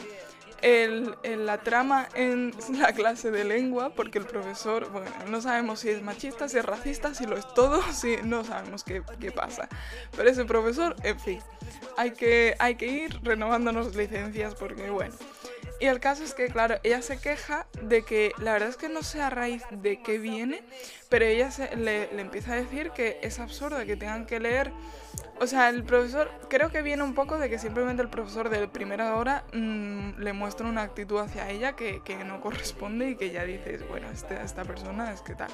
el, 0.64 1.16
la 1.46 1.58
trama 1.60 2.08
en 2.16 2.54
la 2.80 2.94
clase 2.94 3.30
de 3.32 3.44
lengua, 3.44 3.94
porque 3.94 4.18
el 4.18 4.26
profesor, 4.26 4.90
bueno, 4.92 5.12
no 5.28 5.42
sabemos 5.42 5.82
si 5.82 5.90
es 5.90 6.02
machista, 6.02 6.48
si 6.48 6.58
es 6.58 6.66
racista, 6.66 7.14
si 7.14 7.26
lo 7.26 7.38
es 7.38 7.46
todo, 7.54 7.82
si 7.94 8.18
no 8.24 8.44
sabemos 8.44 8.84
qué, 8.84 9.04
qué 9.20 9.32
pasa. 9.32 9.68
Pero 10.16 10.30
ese 10.30 10.46
profesor, 10.46 10.96
en 11.04 11.20
fin, 11.20 11.40
hay 11.98 12.12
que, 12.12 12.56
hay 12.60 12.76
que 12.76 12.88
ir 12.88 13.20
renovándonos 13.24 13.96
licencias 13.96 14.56
porque, 14.56 14.90
bueno. 14.90 15.14
Y 15.80 15.88
el 15.88 16.00
caso 16.00 16.24
es 16.24 16.34
que, 16.34 16.48
claro, 16.48 16.76
ella 16.84 17.02
se 17.02 17.18
queja 17.18 17.68
de 17.82 18.04
que 18.04 18.32
la 18.38 18.54
verdad 18.54 18.70
es 18.70 18.78
que 18.78 18.88
no 18.88 19.04
sé 19.04 19.22
a 19.22 19.30
raíz 19.30 19.64
de 19.70 20.02
qué 20.02 20.18
viene, 20.18 20.64
pero 21.10 21.26
ella 21.26 21.52
se, 21.52 21.76
le, 21.76 22.10
le, 22.14 22.22
empieza 22.22 22.54
a 22.54 22.56
decir 22.56 22.92
que 22.92 23.20
es 23.22 23.40
absurdo 23.40 23.86
que 23.86 23.98
tengan 23.98 24.26
que 24.26 24.40
leer. 24.40 24.72
O 25.44 25.48
sea, 25.48 25.68
el 25.68 25.84
profesor, 25.84 26.32
creo 26.48 26.70
que 26.70 26.82
viene 26.82 27.04
un 27.04 27.14
poco 27.14 27.38
de 27.38 27.50
que 27.50 27.60
simplemente 27.60 28.02
el 28.02 28.08
profesor 28.08 28.48
de 28.48 28.66
primera 28.70 29.18
hora 29.18 29.44
mmm, 29.52 30.12
le 30.18 30.32
muestra 30.32 30.66
una 30.66 30.84
actitud 30.84 31.20
hacia 31.20 31.50
ella 31.50 31.76
que, 31.76 32.02
que, 32.06 32.24
no 32.24 32.40
corresponde 32.40 33.10
y 33.10 33.16
que 33.18 33.30
ya 33.30 33.44
dices, 33.44 33.86
bueno, 33.90 34.10
este, 34.10 34.42
esta 34.42 34.64
persona 34.64 35.12
es 35.12 35.20
que 35.20 35.36
tal. 35.36 35.50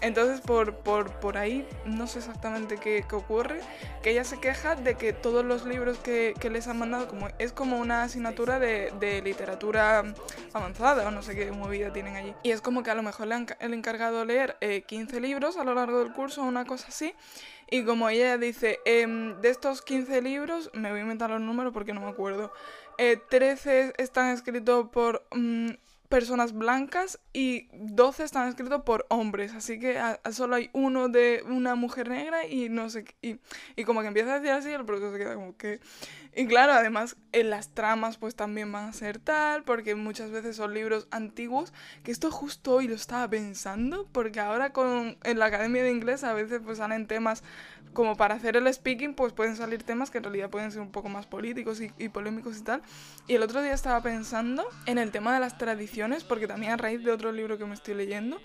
Entonces, 0.00 0.40
por, 0.40 0.76
por, 0.76 1.10
por, 1.20 1.36
ahí, 1.36 1.68
no 1.84 2.06
sé 2.06 2.20
exactamente 2.20 2.78
qué, 2.78 3.04
qué, 3.06 3.14
ocurre, 3.14 3.60
que 4.02 4.12
ella 4.12 4.24
se 4.24 4.40
queja 4.40 4.76
de 4.76 4.94
que 4.94 5.12
todos 5.12 5.44
los 5.44 5.66
libros 5.66 5.98
que, 5.98 6.32
que 6.40 6.48
les 6.48 6.66
han 6.66 6.78
mandado, 6.78 7.06
como 7.06 7.28
es 7.38 7.52
como 7.52 7.78
una 7.78 8.04
asignatura 8.04 8.58
de, 8.58 8.94
de, 8.98 9.20
literatura 9.20 10.02
avanzada, 10.54 11.06
o 11.06 11.10
no 11.10 11.22
sé 11.22 11.36
qué 11.36 11.52
movida 11.52 11.92
tienen 11.92 12.16
allí. 12.16 12.34
Y 12.44 12.50
es 12.50 12.62
como 12.62 12.82
que 12.82 12.90
a 12.90 12.94
lo 12.94 13.02
mejor 13.02 13.26
le 13.26 13.34
han 13.34 13.46
el 13.60 13.74
encargado 13.74 14.24
leer 14.24 14.56
eh, 14.62 14.82
15 14.82 15.20
libros 15.20 15.58
a 15.58 15.64
lo 15.64 15.74
largo 15.74 15.98
del 15.98 16.12
curso, 16.12 16.42
una 16.42 16.64
cosa 16.64 16.86
así. 16.88 17.14
Y 17.72 17.84
como 17.84 18.10
ella 18.10 18.36
dice, 18.36 18.80
eh, 18.84 19.06
de 19.40 19.48
estos 19.48 19.80
15 19.80 20.20
libros, 20.20 20.70
me 20.74 20.90
voy 20.90 20.98
a 20.98 21.02
inventar 21.04 21.30
los 21.30 21.40
números 21.40 21.72
porque 21.72 21.94
no 21.94 22.02
me 22.02 22.08
acuerdo, 22.08 22.52
eh, 22.98 23.18
13 23.30 23.94
están 23.96 24.28
escritos 24.28 24.90
por... 24.90 25.26
Mm, 25.34 25.70
personas 26.10 26.52
blancas 26.52 27.18
y 27.32 27.68
12 27.72 28.24
están 28.24 28.46
escritos 28.46 28.82
por 28.82 29.06
hombres, 29.08 29.54
así 29.54 29.78
que 29.78 29.98
solo 30.30 30.56
hay 30.56 30.68
uno 30.74 31.08
de 31.08 31.42
una 31.48 31.74
mujer 31.74 32.10
negra 32.10 32.46
y 32.46 32.68
no 32.68 32.90
sé 32.90 33.06
y, 33.22 33.38
y 33.76 33.84
como 33.84 34.02
que 34.02 34.08
empieza 34.08 34.34
a 34.34 34.40
decir 34.40 34.50
así, 34.50 34.68
el 34.68 34.84
profesor 34.84 35.10
se 35.14 35.18
queda 35.18 35.34
como 35.36 35.56
que... 35.56 35.80
Y 36.34 36.46
claro, 36.46 36.72
además 36.72 37.16
en 37.32 37.50
las 37.50 37.68
tramas 37.74 38.16
pues 38.16 38.34
también 38.34 38.72
van 38.72 38.88
a 38.88 38.92
ser 38.92 39.18
tal, 39.18 39.64
porque 39.64 39.94
muchas 39.94 40.30
veces 40.30 40.56
son 40.56 40.72
libros 40.72 41.06
antiguos, 41.10 41.74
que 42.04 42.10
esto 42.10 42.30
justo 42.30 42.72
hoy 42.72 42.88
lo 42.88 42.94
estaba 42.94 43.28
pensando, 43.28 44.08
porque 44.12 44.40
ahora 44.40 44.72
con 44.72 45.18
en 45.24 45.38
la 45.38 45.46
Academia 45.46 45.82
de 45.82 45.90
Inglés 45.90 46.24
a 46.24 46.32
veces 46.32 46.62
pues 46.64 46.78
salen 46.78 47.06
temas 47.06 47.42
como 47.92 48.16
para 48.16 48.34
hacer 48.34 48.56
el 48.56 48.72
speaking, 48.72 49.14
pues 49.14 49.34
pueden 49.34 49.56
salir 49.56 49.82
temas 49.82 50.10
que 50.10 50.18
en 50.18 50.24
realidad 50.24 50.48
pueden 50.48 50.72
ser 50.72 50.80
un 50.80 50.90
poco 50.90 51.10
más 51.10 51.26
políticos 51.26 51.80
y, 51.82 51.92
y, 51.98 52.08
polémicos 52.08 52.58
y 52.58 52.62
tal. 52.62 52.82
Y 53.26 53.34
el 53.34 53.42
otro 53.42 53.60
día 53.60 53.74
estaba 53.74 54.02
pensando 54.02 54.64
en 54.86 54.96
el 54.96 55.10
tema 55.10 55.34
de 55.34 55.40
las 55.40 55.58
tradiciones, 55.58 56.24
porque 56.24 56.46
también 56.46 56.72
a 56.72 56.76
raíz 56.78 57.04
de 57.04 57.10
otro 57.10 57.32
libro 57.32 57.58
que 57.58 57.66
me 57.66 57.74
estoy 57.74 57.92
leyendo, 57.92 58.40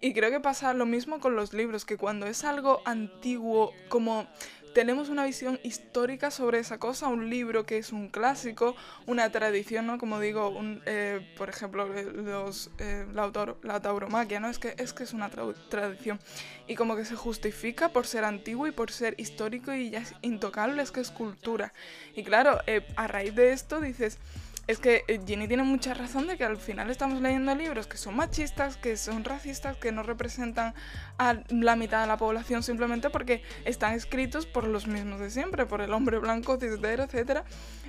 y 0.00 0.14
creo 0.14 0.30
que 0.30 0.40
pasa 0.40 0.72
lo 0.74 0.86
mismo 0.86 1.20
con 1.20 1.36
los 1.36 1.52
libros, 1.52 1.84
que 1.84 1.96
cuando 1.96 2.26
es 2.26 2.44
algo 2.44 2.80
antiguo, 2.84 3.72
como 3.88 4.26
tenemos 4.72 5.08
una 5.08 5.24
visión 5.24 5.58
histórica 5.62 6.30
sobre 6.30 6.58
esa 6.58 6.78
cosa, 6.78 7.08
un 7.08 7.28
libro 7.28 7.66
que 7.66 7.78
es 7.78 7.92
un 7.92 8.08
clásico, 8.08 8.76
una 9.06 9.30
tradición, 9.30 9.86
¿no? 9.86 9.98
Como 9.98 10.20
digo, 10.20 10.48
un, 10.48 10.82
eh, 10.86 11.34
por 11.36 11.48
ejemplo, 11.48 11.86
los, 11.86 12.70
eh, 12.78 13.06
la, 13.12 13.22
autor, 13.22 13.58
la 13.62 13.80
tauromaquia, 13.80 14.40
¿no? 14.40 14.48
Es 14.48 14.58
que, 14.58 14.74
es 14.78 14.92
que 14.92 15.02
es 15.02 15.12
una 15.12 15.28
tra 15.28 15.44
tradición. 15.68 16.20
Y 16.66 16.76
como 16.76 16.96
que 16.96 17.04
se 17.04 17.16
justifica 17.16 17.90
por 17.90 18.06
ser 18.06 18.24
antiguo 18.24 18.66
y 18.66 18.70
por 18.70 18.92
ser 18.92 19.14
histórico 19.18 19.74
y 19.74 19.90
ya 19.90 20.00
es 20.00 20.14
intocable, 20.22 20.82
es 20.82 20.92
que 20.92 21.00
es 21.00 21.10
cultura. 21.10 21.72
Y 22.14 22.22
claro, 22.22 22.60
eh, 22.66 22.86
a 22.96 23.06
raíz 23.08 23.34
de 23.34 23.52
esto 23.52 23.80
dices 23.80 24.18
es 24.66 24.78
que 24.78 25.04
Ginny 25.26 25.48
tiene 25.48 25.62
mucha 25.62 25.94
razón 25.94 26.26
de 26.26 26.36
que 26.36 26.44
al 26.44 26.56
final 26.56 26.90
estamos 26.90 27.20
leyendo 27.20 27.54
libros 27.54 27.86
que 27.86 27.96
son 27.96 28.16
machistas, 28.16 28.76
que 28.76 28.96
son 28.96 29.24
racistas, 29.24 29.76
que 29.76 29.92
no 29.92 30.02
representan 30.02 30.74
a 31.18 31.38
la 31.48 31.76
mitad 31.76 32.00
de 32.02 32.06
la 32.06 32.16
población 32.16 32.62
simplemente 32.62 33.10
porque 33.10 33.42
están 33.64 33.94
escritos 33.94 34.46
por 34.46 34.66
los 34.66 34.86
mismos 34.86 35.20
de 35.20 35.30
siempre, 35.30 35.66
por 35.66 35.80
el 35.80 35.92
hombre 35.92 36.18
blanco, 36.18 36.58
cisdero, 36.58 37.04
etc. 37.04 37.42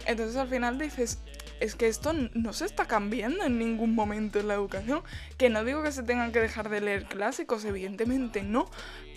Entonces 0.06 0.36
al 0.38 0.48
final 0.48 0.80
dices, 0.80 1.20
es 1.60 1.75
que 1.75 1.88
esto 1.88 2.13
no 2.34 2.54
se 2.54 2.66
está 2.66 2.86
cambiando 2.86 3.46
en 3.46 3.60
ningún 3.60 3.94
momento 3.94 4.40
en 4.40 4.48
la 4.48 4.56
educación. 4.56 5.04
Que 5.38 5.50
no 5.50 5.63
digo 5.63 5.84
que 5.84 5.92
se 5.92 6.04
tengan 6.04 6.32
que 6.32 6.40
dejar 6.40 6.70
de 6.70 6.82
leer 6.82 7.06
clásicos, 7.06 7.63
evidentemente 7.65 8.41
no, 8.41 8.69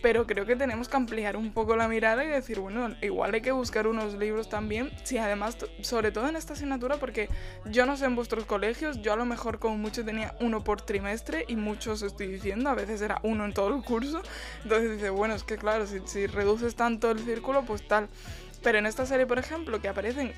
pero 0.04 0.26
creo 0.26 0.44
que 0.44 0.54
tenemos 0.54 0.86
que 0.86 0.98
ampliar 0.98 1.34
un 1.34 1.50
poco 1.50 1.76
la 1.76 1.88
mirada 1.88 2.22
y 2.26 2.28
decir, 2.28 2.60
bueno, 2.60 2.94
igual 3.00 3.32
hay 3.32 3.40
que 3.40 3.52
buscar 3.52 3.86
unos 3.86 4.12
libros 4.12 4.50
también, 4.50 4.90
si 5.02 5.16
además, 5.16 5.56
sobre 5.80 6.12
todo 6.12 6.28
en 6.28 6.36
esta 6.36 6.52
asignatura, 6.52 6.98
porque 6.98 7.30
yo 7.64 7.86
no 7.86 7.96
sé 7.96 8.04
en 8.04 8.14
vuestros 8.14 8.44
colegios, 8.44 9.00
yo 9.00 9.14
a 9.14 9.16
lo 9.16 9.24
mejor 9.24 9.58
como 9.58 9.78
mucho 9.78 10.04
tenía 10.04 10.36
uno 10.40 10.62
por 10.62 10.82
trimestre 10.82 11.46
y 11.48 11.56
muchos 11.56 12.02
estoy 12.02 12.26
diciendo, 12.26 12.68
a 12.68 12.74
veces 12.74 13.00
era 13.00 13.18
uno 13.22 13.46
en 13.46 13.54
todo 13.54 13.74
el 13.74 13.82
curso, 13.82 14.20
entonces 14.62 14.92
dice, 14.92 15.08
bueno, 15.08 15.34
es 15.36 15.42
que 15.42 15.56
claro, 15.56 15.86
si, 15.86 16.26
reduces 16.26 16.74
tanto 16.74 17.10
el 17.10 17.20
círculo, 17.20 17.64
pues 17.64 17.88
tal. 17.88 18.10
Pero 18.62 18.76
en 18.76 18.84
esta 18.84 19.06
serie, 19.06 19.24
por 19.24 19.38
ejemplo, 19.38 19.80
que 19.80 19.88
aparecen 19.88 20.34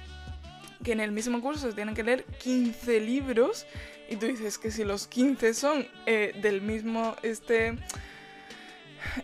que 0.85 0.93
en 0.93 1.01
el 1.01 1.11
mismo 1.11 1.41
curso 1.41 1.69
se 1.69 1.75
tienen 1.75 1.97
que 1.97 2.05
leer 2.05 2.23
15 2.23 3.01
libros 3.01 3.67
y 4.09 4.15
tú 4.15 4.27
dices 4.27 4.59
que 4.59 4.71
si 4.71 4.85
los 4.85 5.09
15 5.09 5.55
son 5.55 5.89
eh, 6.07 6.39
del 6.41 6.63
mismo, 6.63 7.17
este 7.25 7.77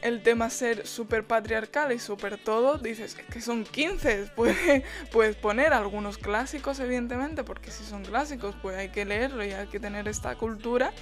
el 0.02 0.22
tema 0.22 0.50
ser 0.50 0.86
súper 0.86 1.24
patriarcal 1.24 1.92
y 1.92 1.98
súper 1.98 2.38
todo, 2.38 2.78
dices 2.78 3.14
que 3.14 3.40
son 3.40 3.64
15, 3.64 4.30
puede, 4.36 4.84
puedes 5.10 5.36
poner 5.36 5.72
algunos 5.72 6.18
clásicos 6.18 6.80
evidentemente, 6.80 7.44
porque 7.44 7.70
si 7.70 7.84
son 7.84 8.04
clásicos 8.04 8.54
pues 8.62 8.76
hay 8.76 8.88
que 8.90 9.04
leerlo 9.04 9.44
y 9.44 9.52
hay 9.52 9.66
que 9.66 9.80
tener 9.80 10.08
esta 10.08 10.34
cultura, 10.36 10.92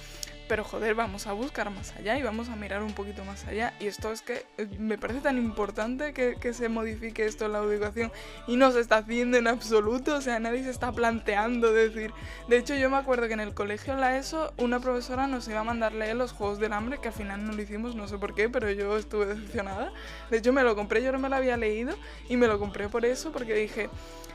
pero 0.51 0.65
joder, 0.65 0.95
vamos 0.95 1.27
a 1.27 1.31
buscar 1.31 1.69
más 1.69 1.95
allá 1.95 2.17
y 2.17 2.23
vamos 2.23 2.49
a 2.49 2.57
mirar 2.57 2.83
un 2.83 2.91
poquito 2.91 3.23
más 3.23 3.45
allá. 3.45 3.73
Y 3.79 3.87
esto 3.87 4.11
es 4.11 4.21
que 4.21 4.45
eh, 4.57 4.67
me 4.79 4.97
parece 4.97 5.21
tan 5.21 5.37
importante 5.37 6.11
que, 6.11 6.35
que, 6.35 6.53
se 6.53 6.67
modifique 6.67 7.25
esto 7.25 7.45
en 7.45 7.53
la 7.53 7.59
educación 7.59 8.11
y 8.47 8.57
no 8.57 8.69
se 8.73 8.81
está 8.81 8.97
haciendo 8.97 9.37
en 9.37 9.47
absoluto, 9.47 10.17
o 10.17 10.19
sea, 10.19 10.41
nadie 10.41 10.61
se 10.65 10.69
está 10.69 10.91
planteando 10.91 11.71
decir. 11.71 12.11
De 12.49 12.57
hecho, 12.57 12.75
yo 12.75 12.89
me 12.89 12.97
acuerdo 12.97 13.29
que 13.29 13.33
en 13.33 13.39
el 13.39 13.53
colegio, 13.53 13.95
la 13.95 14.17
ESO, 14.17 14.51
una 14.57 14.81
profesora 14.81 15.25
nos 15.25 15.47
iba 15.47 15.61
a 15.61 15.63
mandar 15.63 15.93
leer 15.93 16.17
los 16.17 16.33
Juegos 16.33 16.59
del 16.59 16.73
Hambre, 16.73 16.97
que 17.01 17.07
al 17.07 17.13
final 17.13 17.45
no 17.45 17.53
lo 17.53 17.61
hicimos, 17.61 17.95
no 17.95 18.09
sé 18.09 18.17
por 18.17 18.35
qué, 18.35 18.49
pero 18.49 18.69
yo 18.71 18.97
estuve 18.97 19.27
decepcionada. 19.27 19.93
De 20.29 20.39
hecho, 20.39 20.51
me 20.51 20.63
lo 20.63 20.75
compré, 20.75 21.01
yo 21.01 21.13
no 21.13 21.19
me 21.19 21.29
lo 21.29 21.37
había 21.37 21.55
leído 21.55 21.95
y 22.27 22.35
me 22.35 22.47
lo 22.47 22.59
compré 22.59 22.89
por 22.89 23.05
eso, 23.05 23.31
porque 23.31 23.53
dije 23.53 23.89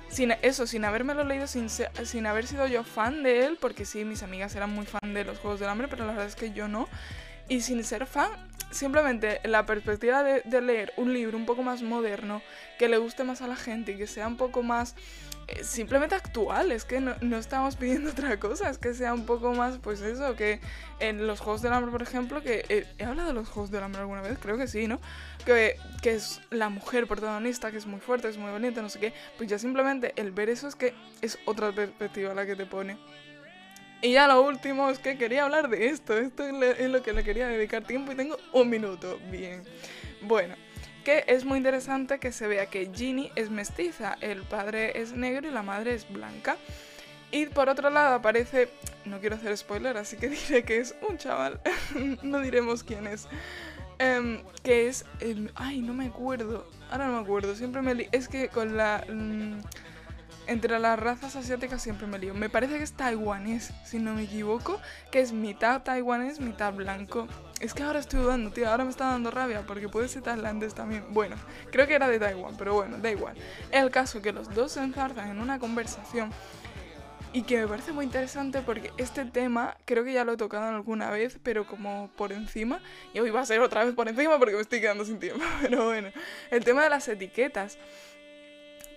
sin 0.09 0.33
eso, 0.43 0.67
sin 0.67 0.85
habérmelo 0.85 1.25
leído, 1.25 1.47
sin, 1.47 1.69
sin 1.69 2.27
haber 2.27 2.47
sido 2.47 2.67
yo 2.67 2.85
fan 2.85 3.23
de 3.23 3.45
él, 3.45 3.59
porque 3.61 3.85
sí, 3.85 4.05
mis 4.05 4.23
amigas 4.23 4.55
eran 4.55 4.71
muy 4.71 4.87
fan 4.87 5.15
de 5.15 5.25
los 5.25 5.39
Juegos 5.39 5.61
del 5.61 5.69
Hambre, 5.69 5.89
pero 5.89 6.07
la 6.07 6.13
verdad 6.13 6.27
es 6.27 6.37
que 6.37 6.53
yo 6.53 6.69
no. 6.69 6.89
Y 7.49 7.61
sin 7.61 7.85
ser 7.85 8.07
fan, 8.07 8.31
simplemente 8.71 9.41
la 9.45 9.67
perspectiva 9.67 10.23
de, 10.23 10.61
leer 10.61 10.93
un 10.97 11.13
libro 11.13 11.37
un 11.37 11.47
poco 11.47 11.63
más 11.63 11.83
moderno, 11.83 12.43
que 12.79 12.89
le 12.89 12.99
guste 12.99 13.25
más 13.25 13.43
a 13.43 13.47
la 13.47 13.57
gente 13.57 13.93
y 13.93 13.97
que 13.97 14.07
sea 14.07 14.27
un 14.27 14.37
poco 14.37 14.63
más 14.63 14.97
eh, 15.47 15.63
simplemente 15.63 16.15
actual, 16.15 16.73
es 16.73 16.85
que 16.85 17.01
no, 17.01 17.15
no, 17.21 17.37
estamos 17.37 17.77
pidiendo 17.77 18.11
otra 18.13 18.39
cosa, 18.41 18.69
es 18.69 18.79
que 18.79 18.95
sea 18.95 19.15
un 19.15 19.27
poco 19.27 19.53
más, 19.55 19.79
pues 19.79 20.01
eso, 20.01 20.35
que 20.35 20.61
en 20.99 21.27
los 21.27 21.41
Juegos 21.41 21.63
del 21.63 21.73
Hambre, 21.73 21.93
por 21.93 22.03
ejemplo, 22.03 22.43
que 22.43 22.65
eh, 22.69 22.87
he 22.99 23.05
hablado 23.05 23.29
de 23.29 23.35
los 23.35 23.49
Juegos 23.49 23.71
del 23.71 23.85
Hambre 23.85 24.01
alguna 24.01 24.23
vez, 24.23 24.39
creo 24.41 24.59
que 24.59 24.67
sí, 24.67 24.89
¿no? 24.89 25.01
Que, 25.47 25.79
es 26.03 26.41
la 26.51 26.69
mujer 26.69 27.07
protagonista, 27.07 27.71
que 27.71 27.79
es 27.79 27.87
muy 27.87 28.01
fuerte, 28.01 28.29
es 28.29 28.37
muy 28.37 28.53
valiente, 28.53 28.83
no 28.83 28.89
sé 28.89 29.01
qué, 29.01 29.13
pues 29.37 29.49
ya 29.49 29.59
simplemente 29.59 30.13
el 30.17 30.31
ver 30.31 30.49
eso 30.51 30.69
es 30.69 30.77
que 30.77 30.95
es 31.21 31.39
otra 31.47 31.73
perspectiva 31.73 32.35
la 32.35 32.47
que 32.47 32.55
te 32.55 32.67
pone. 32.67 32.97
Y 34.03 34.13
ya 34.13 34.29
lo 34.29 34.43
último 34.43 34.91
es 34.91 34.99
que 34.99 35.19
quería 35.19 35.45
hablar 35.45 35.69
de 35.69 35.89
esto, 35.89 36.17
esto 36.17 36.45
es 36.45 36.91
lo 36.91 37.03
que 37.03 37.13
le 37.13 37.25
quería 37.25 37.49
dedicar 37.49 37.83
tiempo 37.83 38.13
y 38.13 38.15
tengo 38.15 38.37
un 38.53 38.69
minuto, 38.69 39.19
bien. 39.31 39.65
Bueno, 40.23 40.55
que 41.05 41.25
es 41.27 41.45
muy 41.45 41.59
interesante 41.59 42.19
que 42.19 42.31
se 42.31 42.47
vea 42.47 42.67
que 42.67 42.91
Ginny 42.95 43.33
es 43.35 43.51
mestiza, 43.51 44.17
el 44.21 44.43
padre 44.43 45.01
es 45.01 45.13
negro 45.13 45.49
y 45.49 45.53
la 45.53 45.63
madre 45.63 45.95
es 45.95 46.09
blanca. 46.09 46.57
Y 47.33 47.47
por 47.47 47.69
otro 47.69 47.91
lado 47.91 48.15
aparece, 48.15 48.69
no 49.05 49.21
quiero 49.21 49.37
hacer 49.37 49.57
spoiler, 49.57 49.97
así 49.97 50.17
que 50.17 50.29
diré 50.49 50.65
que 50.65 50.79
es 50.79 50.95
un 51.09 51.19
chaval, 51.19 51.61
no 52.23 52.41
diremos 52.41 52.85
quién 52.85 53.07
es, 53.07 53.27
um, 54.01 54.39
que 54.63 54.89
es, 54.89 55.05
el, 55.21 55.53
ay, 55.55 55.81
no 55.83 55.95
me 55.95 56.07
acuerdo, 56.07 56.69
ahora 56.91 57.07
no 57.07 57.15
me 57.15 57.21
acuerdo, 57.21 57.55
siempre 57.55 57.83
me... 57.83 58.09
es 58.13 58.29
que 58.29 58.49
con 58.49 58.77
la... 58.77 59.05
Um, 59.09 59.61
entre 60.47 60.79
las 60.79 60.99
razas 60.99 61.35
asiáticas 61.37 61.83
siempre 61.83 62.07
me 62.07 62.19
lío. 62.19 62.35
Me 62.35 62.49
parece 62.49 62.79
que 62.79 62.85
es 62.85 62.93
taiwanés, 62.93 63.73
si 63.85 63.99
no 63.99 64.15
me 64.15 64.23
equivoco, 64.23 64.81
que 65.11 65.21
es 65.21 65.33
mitad 65.33 65.83
taiwanés, 65.83 66.41
mitad 66.41 66.73
blanco. 66.73 67.27
Es 67.61 67.75
que 67.75 67.83
ahora 67.83 67.99
estoy 67.99 68.21
dudando, 68.21 68.51
tío, 68.51 68.71
ahora 68.71 68.85
me 68.85 68.91
está 68.91 69.07
dando 69.07 69.31
rabia 69.31 69.63
porque 69.67 69.89
puede 69.89 70.09
ser 70.09 70.23
tailandés 70.23 70.75
también. 70.75 71.05
Bueno, 71.11 71.37
creo 71.73 71.87
que 71.87 71.95
era 71.95 72.09
de 72.09 72.19
Taiwán, 72.19 72.55
pero 72.57 72.75
bueno, 72.75 72.99
da 72.99 73.11
igual. 73.11 73.35
El 73.71 73.91
caso 73.91 74.21
que 74.23 74.33
los 74.33 74.55
dos 74.55 74.73
se 74.73 74.83
enzarzan 74.83 75.31
en 75.31 75.41
una 75.41 75.59
conversación 75.59 76.31
y 77.37 77.43
que 77.43 77.59
me 77.59 77.69
parece 77.69 77.93
muy 77.93 78.07
interesante 78.07 78.63
porque 78.63 78.93
este 78.97 79.27
tema 79.27 79.77
creo 79.85 80.05
que 80.05 80.15
ya 80.15 80.25
lo 80.25 80.33
he 80.33 80.37
tocado 80.39 80.75
alguna 80.75 81.11
vez, 81.11 81.39
pero 81.43 81.67
como 81.67 82.11
por 82.17 82.33
encima, 82.33 82.81
y 83.13 83.21
hoy 83.21 83.29
va 83.29 83.43
a 83.43 83.45
ser 83.45 83.61
otra 83.61 83.85
vez 83.85 83.95
por 83.95 84.09
encima 84.09 84.39
porque 84.39 84.55
me 84.55 84.63
estoy 84.63 84.81
quedando 84.81 85.05
sin 85.05 85.19
tiempo, 85.19 85.45
pero 85.61 85.85
bueno, 85.85 86.09
el 86.51 86.65
tema 86.65 86.83
de 86.85 86.89
las 86.89 87.07
etiquetas. 87.09 87.77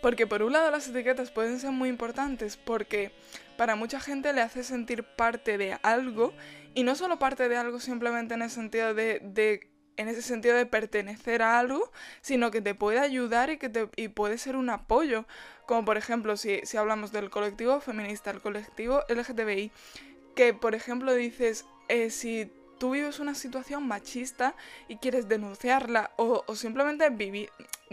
Porque 0.01 0.25
por 0.25 0.41
un 0.41 0.53
lado 0.53 0.71
las 0.71 0.87
etiquetas 0.87 1.31
pueden 1.31 1.59
ser 1.59 1.71
muy 1.71 1.89
importantes 1.89 2.55
porque 2.55 3.11
para 3.57 3.75
mucha 3.75 3.99
gente 3.99 4.31
le 4.31 4.39
hace 4.39 4.63
sentir 4.63 5.03
parte 5.03 5.57
de 5.57 5.77
algo 5.83 6.33
y 6.73 6.83
no 6.83 6.95
solo 6.95 7.19
parte 7.19 7.49
de 7.49 7.57
algo 7.57 7.81
simplemente 7.81 8.35
en 8.35 8.41
el 8.41 8.49
sentido 8.49 8.93
de, 8.93 9.19
en 9.97 10.07
ese 10.07 10.21
sentido 10.21 10.55
de 10.55 10.65
pertenecer 10.65 11.41
a 11.41 11.59
algo, 11.59 11.91
sino 12.21 12.51
que 12.51 12.61
te 12.61 12.73
puede 12.73 12.99
ayudar 12.99 13.49
y 13.49 13.57
que 13.57 13.67
te, 13.67 13.89
y 13.97 14.07
puede 14.07 14.37
ser 14.37 14.55
un 14.55 14.69
apoyo. 14.69 15.25
Como 15.69 15.85
por 15.85 15.97
ejemplo, 15.97 16.35
si, 16.35 16.61
si 16.63 16.77
hablamos 16.77 17.11
del 17.11 17.29
colectivo 17.29 17.79
feminista, 17.79 18.31
el 18.31 18.41
colectivo 18.41 19.03
LGTBI, 19.07 19.71
que 20.33 20.55
por 20.55 20.73
ejemplo 20.73 21.13
dices, 21.13 21.63
eh, 21.89 22.09
si 22.09 22.51
tú 22.79 22.89
vives 22.89 23.19
una 23.19 23.35
situación 23.35 23.87
machista 23.87 24.55
y 24.87 24.95
quieres 24.95 25.27
denunciarla 25.27 26.09
o, 26.15 26.43
o, 26.47 26.55
simplemente 26.55 27.07
vivir, 27.11 27.51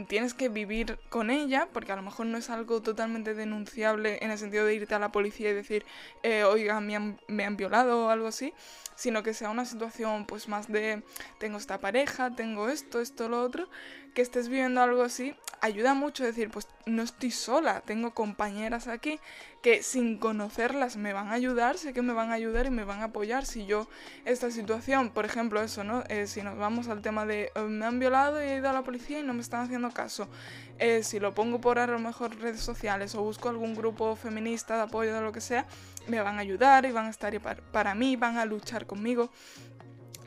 tienes 0.09 0.33
que 0.33 0.49
vivir 0.49 0.99
con 1.11 1.29
ella, 1.29 1.69
porque 1.71 1.93
a 1.93 1.97
lo 1.97 2.03
mejor 2.03 2.25
no 2.25 2.39
es 2.39 2.49
algo 2.49 2.81
totalmente 2.81 3.35
denunciable 3.35 4.21
en 4.23 4.31
el 4.31 4.39
sentido 4.39 4.65
de 4.65 4.75
irte 4.75 4.95
a 4.95 4.99
la 4.99 5.12
policía 5.12 5.51
y 5.51 5.53
decir, 5.53 5.85
eh, 6.23 6.45
oiga, 6.45 6.81
me 6.81 6.97
han, 6.97 7.21
me 7.29 7.45
han 7.45 7.59
violado 7.59 8.07
o 8.07 8.09
algo 8.09 8.29
así, 8.29 8.55
sino 8.95 9.23
que 9.23 9.35
sea 9.35 9.51
una 9.51 9.67
situación 9.67 10.25
pues 10.25 10.49
más 10.49 10.73
de, 10.73 11.03
tengo 11.39 11.59
esta 11.59 11.79
pareja, 11.79 12.35
tengo 12.35 12.71
esto, 12.71 13.03
esto, 13.03 13.29
lo 13.29 13.43
otro, 13.43 13.69
que 14.16 14.22
estés 14.22 14.48
viviendo 14.48 14.81
algo 14.81 15.02
así, 15.02 15.37
ayuda 15.61 15.92
mucho 15.92 16.24
decir, 16.24 16.50
pues 16.50 16.66
no 16.87 17.02
estoy 17.02 17.31
sola, 17.31 17.83
tengo 17.83 18.14
compañeras 18.14 18.88
aquí 18.88 19.20
que 19.61 19.83
sin 19.83 20.16
conocerlas 20.16 20.96
me 20.96 21.12
van 21.12 21.29
a 21.29 21.33
ayudar, 21.33 21.76
sé 21.76 21.92
que 21.92 22.00
me 22.00 22.14
van 22.14 22.31
a 22.31 22.35
ayudar 22.35 22.64
y 22.64 22.70
me 22.70 22.85
van 22.85 23.02
a 23.02 23.07
apoyar 23.07 23.44
si 23.44 23.66
yo 23.66 23.90
esta 24.24 24.50
situación, 24.50 25.11
por 25.11 25.26
ejemplo 25.26 25.61
eso, 25.61 25.85
¿no? 25.85 26.02
Eh, 26.09 26.26
si 26.29 26.40
nos 26.40 26.57
vamos 26.57 26.88
al 26.88 27.02
tema 27.02 27.26
de 27.26 27.52
eh, 27.55 27.61
me 27.61 27.85
han 27.85 27.98
violado 27.98 28.42
y 28.42 28.46
he 28.46 28.57
ido 28.57 28.70
a 28.70 28.72
la 28.72 28.83
policía 28.83 29.20
y 29.20 29.22
no 29.22 29.35
me 29.35 29.42
están 29.42 29.61
haciendo 29.61 29.90
caso, 29.90 30.31
eh, 30.79 31.02
si 31.02 31.20
lo 31.20 31.35
pongo 31.35 31.61
por 31.61 31.79
a 31.79 31.87
lo 31.87 31.98
mejor 31.98 32.40
redes 32.40 32.62
sociales 32.62 33.14
o 33.14 33.22
busco 33.22 33.50
algún 33.50 33.74
grupo 33.74 34.16
feminista 34.16 34.76
de 34.76 34.83
apoyo 34.85 35.14
de 35.14 35.20
lo 35.20 35.31
que 35.31 35.42
sea, 35.42 35.66
me 36.09 36.22
van 36.22 36.37
a 36.37 36.40
ayudar 36.40 36.87
y 36.87 36.92
van 36.92 37.05
a 37.05 37.11
estar 37.11 37.38
para, 37.42 37.61
para 37.70 37.94
mí, 37.94 38.16
van 38.16 38.38
a 38.38 38.46
luchar 38.46 38.87
conmigo 38.87 39.31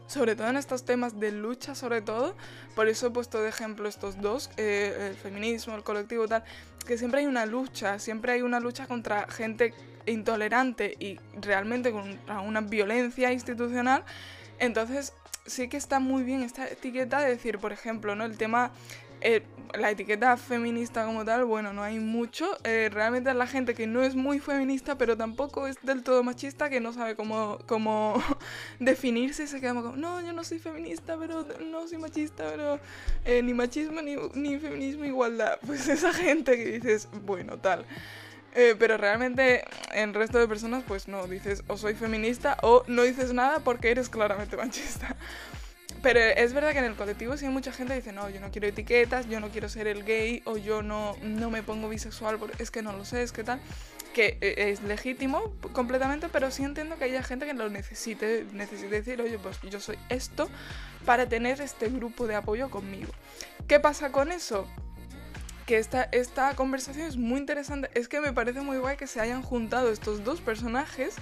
sobre 0.10 0.36
todo 0.36 0.48
en 0.48 0.58
estos 0.58 0.86
temas 0.86 1.20
de 1.20 1.32
lucha, 1.32 1.76
sobre 1.76 2.02
todo, 2.02 2.36
por 2.76 2.88
eso 2.88 3.08
he 3.08 3.12
puesto 3.12 3.42
de 3.42 3.50
ejemplo 3.50 3.88
estos 3.88 4.20
dos, 4.20 4.50
eh, 4.58 5.10
el 5.12 5.16
feminismo, 5.16 5.76
el 5.76 5.84
colectivo 5.84 6.28
tal, 6.28 6.44
que 6.88 6.98
siempre 6.98 7.20
hay 7.20 7.28
una 7.28 7.46
lucha, 7.46 8.00
siempre 8.00 8.32
hay 8.32 8.42
una 8.42 8.60
lucha 8.60 8.88
contra 8.88 9.28
gente 9.28 9.76
intolerante 10.08 10.96
y 11.00 11.20
realmente 11.40 11.92
contra 11.92 12.42
una 12.42 12.62
violencia 12.62 13.32
institucional, 13.32 14.04
entonces 14.58 15.14
sí 15.46 15.68
que 15.70 15.78
está 15.78 16.00
muy 16.00 16.24
bien 16.24 16.42
esta 16.42 16.68
etiqueta 16.68 17.20
de 17.20 17.30
decir, 17.30 17.60
por 17.60 17.72
ejemplo, 17.72 18.16
¿no? 18.16 18.26
El 18.26 18.36
tema 18.36 18.72
eh, 19.22 19.44
la 19.78 19.92
etiqueta 19.92 20.36
feminista 20.38 21.06
como 21.06 21.26
tal, 21.26 21.46
bueno, 21.46 21.74
no 21.74 21.84
hay 21.84 22.00
mucho. 22.00 22.58
Eh, 22.64 22.90
realmente 22.92 23.30
es 23.30 23.36
la 23.36 23.48
gente 23.48 23.76
que 23.76 23.88
no 23.88 24.04
es 24.04 24.16
muy 24.16 24.40
feminista, 24.40 24.98
pero 24.98 25.16
tampoco 25.18 25.68
es 25.68 25.78
del 25.84 26.04
todo 26.04 26.24
machista, 26.24 26.70
que 26.70 26.80
no 26.80 26.94
sabe 26.94 27.16
cómo, 27.16 27.60
cómo 27.68 28.22
definirse 28.80 29.48
se 29.48 29.60
queda 29.60 29.74
como, 29.74 29.96
no, 29.96 30.22
yo 30.22 30.34
no 30.34 30.44
soy 30.44 30.60
feminista, 30.60 31.18
pero 31.18 31.46
no 31.66 31.88
soy 31.88 31.98
machista, 31.98 32.46
pero 32.50 32.80
eh, 33.26 33.42
ni 33.44 33.54
machismo, 33.54 34.02
ni, 34.02 34.16
ni 34.34 34.58
feminismo, 34.60 35.06
igualdad. 35.06 35.60
Pues 35.70 35.88
esa 35.88 36.14
gente 36.14 36.58
que 36.58 36.80
dices, 36.80 37.08
bueno, 37.26 37.60
tal. 37.60 37.86
Eh, 38.56 38.76
pero 38.80 38.98
realmente 38.98 39.64
el 39.94 40.14
resto 40.16 40.40
de 40.40 40.48
personas 40.48 40.84
pues 40.88 41.08
no, 41.08 41.28
dices 41.28 41.64
o 41.68 41.78
soy 41.78 41.94
feminista 41.94 42.58
o 42.64 42.84
no 42.88 43.04
dices 43.04 43.32
nada 43.32 43.60
porque 43.60 43.92
eres 43.92 44.10
claramente 44.10 44.58
machista. 44.58 45.16
Pero 46.02 46.20
es 46.20 46.54
verdad 46.54 46.72
que 46.72 46.80
en 46.80 46.86
el 46.86 46.96
colectivo 46.96 47.36
sí 47.36 47.46
hay 47.46 47.52
mucha 47.52 47.72
gente 47.72 47.94
que 47.94 48.00
dice, 48.00 48.14
no, 48.14 48.30
yo 48.30 48.40
no 48.40 48.52
quiero 48.52 48.68
etiquetas, 48.68 49.28
yo 49.28 49.40
no 49.40 49.50
quiero 49.50 49.68
ser 49.68 49.88
el 49.88 50.06
gay 50.06 50.42
o 50.46 50.58
yo 50.58 50.82
no, 50.82 51.16
no 51.22 51.50
me 51.50 51.62
pongo 51.64 51.90
bisexual, 51.90 52.38
porque 52.38 52.64
es 52.64 52.72
que 52.72 52.82
no 52.82 52.94
lo 52.94 53.04
sé, 53.06 53.24
es 53.24 53.32
que 53.32 53.44
tal. 53.44 53.60
Que 54.14 54.38
eh, 54.42 54.72
es 54.72 54.82
legítimo 54.82 55.54
completamente, 55.74 56.30
pero 56.30 56.52
sí 56.52 56.64
entiendo 56.64 56.98
que 56.98 57.06
haya 57.06 57.22
gente 57.22 57.46
que 57.46 57.54
lo 57.54 57.70
necesite, 57.70 58.46
necesite 58.54 58.96
decir, 58.96 59.22
oye, 59.22 59.38
pues 59.40 59.60
yo 59.70 59.80
soy 59.80 59.98
esto 60.10 60.50
para 61.06 61.28
tener 61.28 61.60
este 61.62 61.90
grupo 61.90 62.28
de 62.28 62.36
apoyo 62.36 62.70
conmigo. 62.70 63.12
¿Qué 63.68 63.80
pasa 63.80 64.12
con 64.12 64.32
eso? 64.32 64.68
Que 65.70 65.78
esta, 65.78 66.10
esta 66.12 66.56
conversación 66.56 67.06
es 67.06 67.16
muy 67.16 67.38
interesante. 67.38 67.92
Es 67.94 68.08
que 68.08 68.20
me 68.22 68.34
parece 68.34 68.62
muy 68.62 68.80
guay 68.80 68.98
que 68.98 69.06
se 69.06 69.22
hayan 69.22 69.44
juntado 69.44 69.92
estos 69.92 70.24
dos 70.24 70.42
personajes 70.42 71.14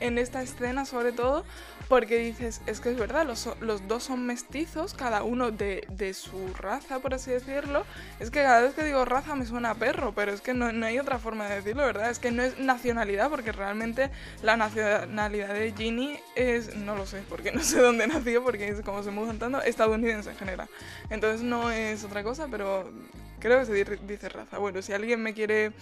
en 0.00 0.16
esta 0.16 0.42
escena, 0.42 0.86
sobre 0.86 1.12
todo, 1.12 1.44
porque 1.86 2.16
dices, 2.16 2.62
es 2.64 2.80
que 2.80 2.88
es 2.88 2.98
verdad, 2.98 3.26
los, 3.26 3.46
los 3.60 3.86
dos 3.88 4.04
son 4.04 4.24
mestizos, 4.24 4.94
cada 4.94 5.22
uno 5.22 5.50
de, 5.50 5.86
de, 5.90 6.14
su 6.14 6.54
raza, 6.54 7.00
por 7.00 7.12
así 7.12 7.30
decirlo. 7.30 7.84
Es 8.20 8.30
que 8.30 8.40
cada 8.40 8.62
vez 8.62 8.72
que 8.72 8.84
digo 8.84 9.04
raza 9.04 9.34
me 9.34 9.44
suena 9.44 9.74
perro, 9.74 10.14
pero 10.14 10.32
es 10.32 10.40
que 10.40 10.54
no, 10.54 10.72
no 10.72 10.86
hay 10.86 10.98
otra 10.98 11.18
forma 11.18 11.46
de 11.46 11.56
decirlo, 11.56 11.84
¿verdad? 11.84 12.08
Es 12.08 12.18
que 12.18 12.30
no 12.30 12.42
es 12.42 12.58
nacionalidad, 12.58 13.28
porque 13.28 13.52
realmente 13.52 14.10
la 14.42 14.56
nacionalidad 14.56 15.52
de 15.52 15.74
Ginny 15.76 16.18
es, 16.36 16.74
no 16.74 16.96
lo 16.96 17.04
sé, 17.04 17.22
porque 17.28 17.52
no 17.52 17.62
sé 17.62 17.78
dónde 17.78 18.06
nació, 18.06 18.42
porque 18.42 18.66
es 18.66 18.80
como 18.80 19.02
se 19.02 19.10
mudan 19.10 19.38
tanto, 19.38 19.60
estadounidense 19.60 20.30
en 20.30 20.36
general. 20.36 20.70
Entonces 21.10 21.42
no 21.42 21.70
es 21.70 22.02
otra 22.02 22.22
cosa, 22.22 22.48
pero 22.50 22.90
Creo 23.40 23.58
que 23.60 23.66
se 23.66 23.96
dice 24.06 24.28
raza. 24.28 24.58
Bueno, 24.58 24.82
si 24.82 24.92
alguien 24.92 25.22
me 25.22 25.34
quiere 25.34 25.72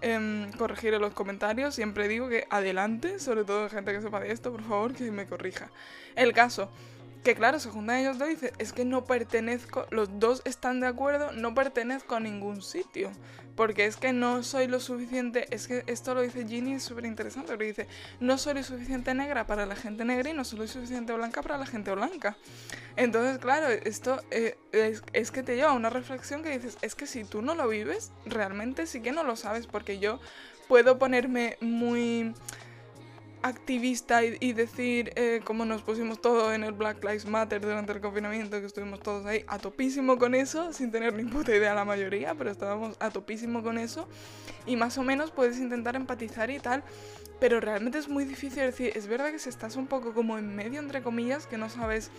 eh, 0.00 0.50
corregir 0.56 0.94
en 0.94 1.00
los 1.00 1.12
comentarios, 1.12 1.74
siempre 1.74 2.08
digo 2.08 2.28
que 2.28 2.46
adelante, 2.50 3.18
sobre 3.18 3.44
todo 3.44 3.68
gente 3.68 3.92
que 3.92 4.00
sepa 4.00 4.20
de 4.20 4.32
esto, 4.32 4.52
por 4.52 4.62
favor, 4.62 4.94
que 4.94 5.10
me 5.10 5.26
corrija. 5.26 5.70
El 6.14 6.32
caso, 6.32 6.70
que 7.22 7.34
claro, 7.34 7.60
se 7.60 7.68
juntan 7.68 7.98
ellos 7.98 8.18
dos 8.18 8.28
y 8.28 8.32
dicen, 8.32 8.52
es 8.58 8.72
que 8.72 8.84
no 8.84 9.04
pertenezco, 9.04 9.86
los 9.90 10.18
dos 10.18 10.42
están 10.44 10.80
de 10.80 10.86
acuerdo, 10.86 11.32
no 11.32 11.54
pertenezco 11.54 12.14
a 12.14 12.20
ningún 12.20 12.62
sitio, 12.62 13.10
porque 13.56 13.84
es 13.84 13.96
que 13.96 14.14
no 14.14 14.42
soy 14.42 14.68
lo 14.68 14.80
suficiente, 14.80 15.46
es 15.54 15.68
que 15.68 15.84
esto 15.86 16.14
lo 16.14 16.22
dice 16.22 16.46
Ginny, 16.46 16.74
es 16.74 16.82
súper 16.82 17.04
interesante, 17.04 17.48
porque 17.48 17.66
dice, 17.66 17.88
no 18.20 18.38
soy 18.38 18.54
lo 18.54 18.62
suficiente 18.62 19.12
negra 19.12 19.46
para 19.46 19.66
la 19.66 19.76
gente 19.76 20.04
negra 20.04 20.30
y 20.30 20.32
no 20.32 20.44
soy 20.44 20.60
lo 20.60 20.66
suficiente 20.66 21.12
blanca 21.12 21.42
para 21.42 21.58
la 21.58 21.66
gente 21.66 21.94
blanca. 21.94 22.38
Entonces, 22.96 23.38
claro, 23.38 23.68
esto 23.68 24.22
eh, 24.30 24.56
es, 24.72 25.02
es 25.12 25.30
que 25.30 25.42
te 25.42 25.56
lleva 25.56 25.70
a 25.70 25.74
una 25.74 25.90
reflexión 25.90 26.42
que 26.42 26.50
dices, 26.50 26.78
es 26.80 26.94
que 26.94 27.06
si 27.06 27.24
tú 27.24 27.42
no 27.42 27.54
lo 27.54 27.68
vives, 27.68 28.12
realmente 28.24 28.86
sí 28.86 29.02
que 29.02 29.12
no 29.12 29.24
lo 29.24 29.36
sabes, 29.36 29.66
porque 29.66 29.98
yo 29.98 30.20
puedo 30.66 30.98
ponerme 30.98 31.58
muy 31.60 32.32
activista 33.42 34.22
y, 34.24 34.52
decir 34.52 35.12
eh, 35.16 35.40
cómo 35.44 35.64
nos 35.64 35.82
pusimos 35.82 36.20
todo 36.20 36.52
en 36.52 36.64
el 36.64 36.72
Black 36.72 37.02
Lives 37.02 37.26
Matter 37.26 37.60
durante 37.60 37.92
el 37.92 38.00
confinamiento, 38.00 38.60
que 38.60 38.66
estuvimos 38.66 39.00
todos 39.00 39.26
ahí 39.26 39.44
a 39.46 39.58
topísimo 39.58 40.18
con 40.18 40.34
eso, 40.34 40.72
sin 40.72 40.90
tener 40.90 41.14
ni 41.14 41.24
puta 41.24 41.54
idea 41.54 41.74
la 41.74 41.84
mayoría, 41.84 42.34
pero 42.34 42.50
estábamos 42.50 42.96
a 43.00 43.10
topísimo 43.10 43.62
con 43.62 43.78
eso. 43.78 44.08
Y 44.66 44.76
más 44.76 44.98
o 44.98 45.02
menos 45.02 45.30
puedes 45.30 45.58
intentar 45.58 45.96
empatizar 45.96 46.50
y 46.50 46.58
tal, 46.58 46.82
pero 47.38 47.60
realmente 47.60 47.98
es 47.98 48.08
muy 48.08 48.24
difícil 48.24 48.62
decir, 48.62 48.92
es 48.94 49.06
verdad 49.06 49.30
que 49.30 49.38
si 49.38 49.48
estás 49.48 49.76
un 49.76 49.86
poco 49.86 50.12
como 50.12 50.38
en 50.38 50.54
medio, 50.54 50.80
entre 50.80 51.02
comillas, 51.02 51.46
que 51.46 51.56
no 51.56 51.70
sabes 51.70 52.10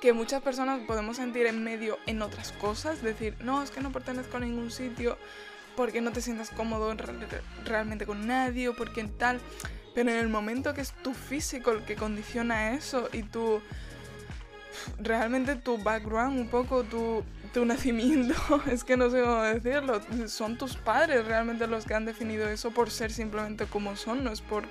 que 0.00 0.12
muchas 0.12 0.42
personas 0.42 0.80
podemos 0.86 1.16
sentir 1.16 1.46
en 1.46 1.64
medio 1.64 1.98
en 2.06 2.22
otras 2.22 2.52
cosas, 2.52 3.02
decir, 3.02 3.36
no, 3.40 3.62
es 3.62 3.70
que 3.70 3.80
no 3.80 3.90
pertenezco 3.90 4.36
a 4.36 4.40
ningún 4.40 4.70
sitio 4.70 5.18
porque 5.76 6.00
no 6.00 6.12
te 6.12 6.20
sientas 6.20 6.50
cómodo 6.50 6.94
realmente 7.64 8.06
con 8.06 8.26
nadie 8.26 8.68
o 8.68 8.76
porque 8.76 9.04
tal. 9.04 9.40
Pero 9.94 10.10
en 10.10 10.16
el 10.16 10.28
momento 10.28 10.74
que 10.74 10.80
es 10.80 10.92
tu 11.02 11.14
físico 11.14 11.70
el 11.70 11.84
que 11.84 11.96
condiciona 11.96 12.72
eso 12.72 13.08
y 13.12 13.22
tu. 13.22 13.60
realmente 14.98 15.54
tu 15.56 15.78
background, 15.78 16.38
un 16.40 16.48
poco 16.48 16.82
tu, 16.82 17.22
tu 17.52 17.64
nacimiento, 17.64 18.34
es 18.70 18.82
que 18.82 18.96
no 18.96 19.08
sé 19.08 19.20
cómo 19.20 19.42
decirlo, 19.42 20.00
son 20.26 20.58
tus 20.58 20.76
padres 20.76 21.24
realmente 21.24 21.66
los 21.68 21.84
que 21.84 21.94
han 21.94 22.04
definido 22.04 22.48
eso 22.48 22.72
por 22.72 22.90
ser 22.90 23.12
simplemente 23.12 23.66
como 23.66 23.94
son, 23.94 24.24
no 24.24 24.32
es 24.32 24.40
por 24.40 24.64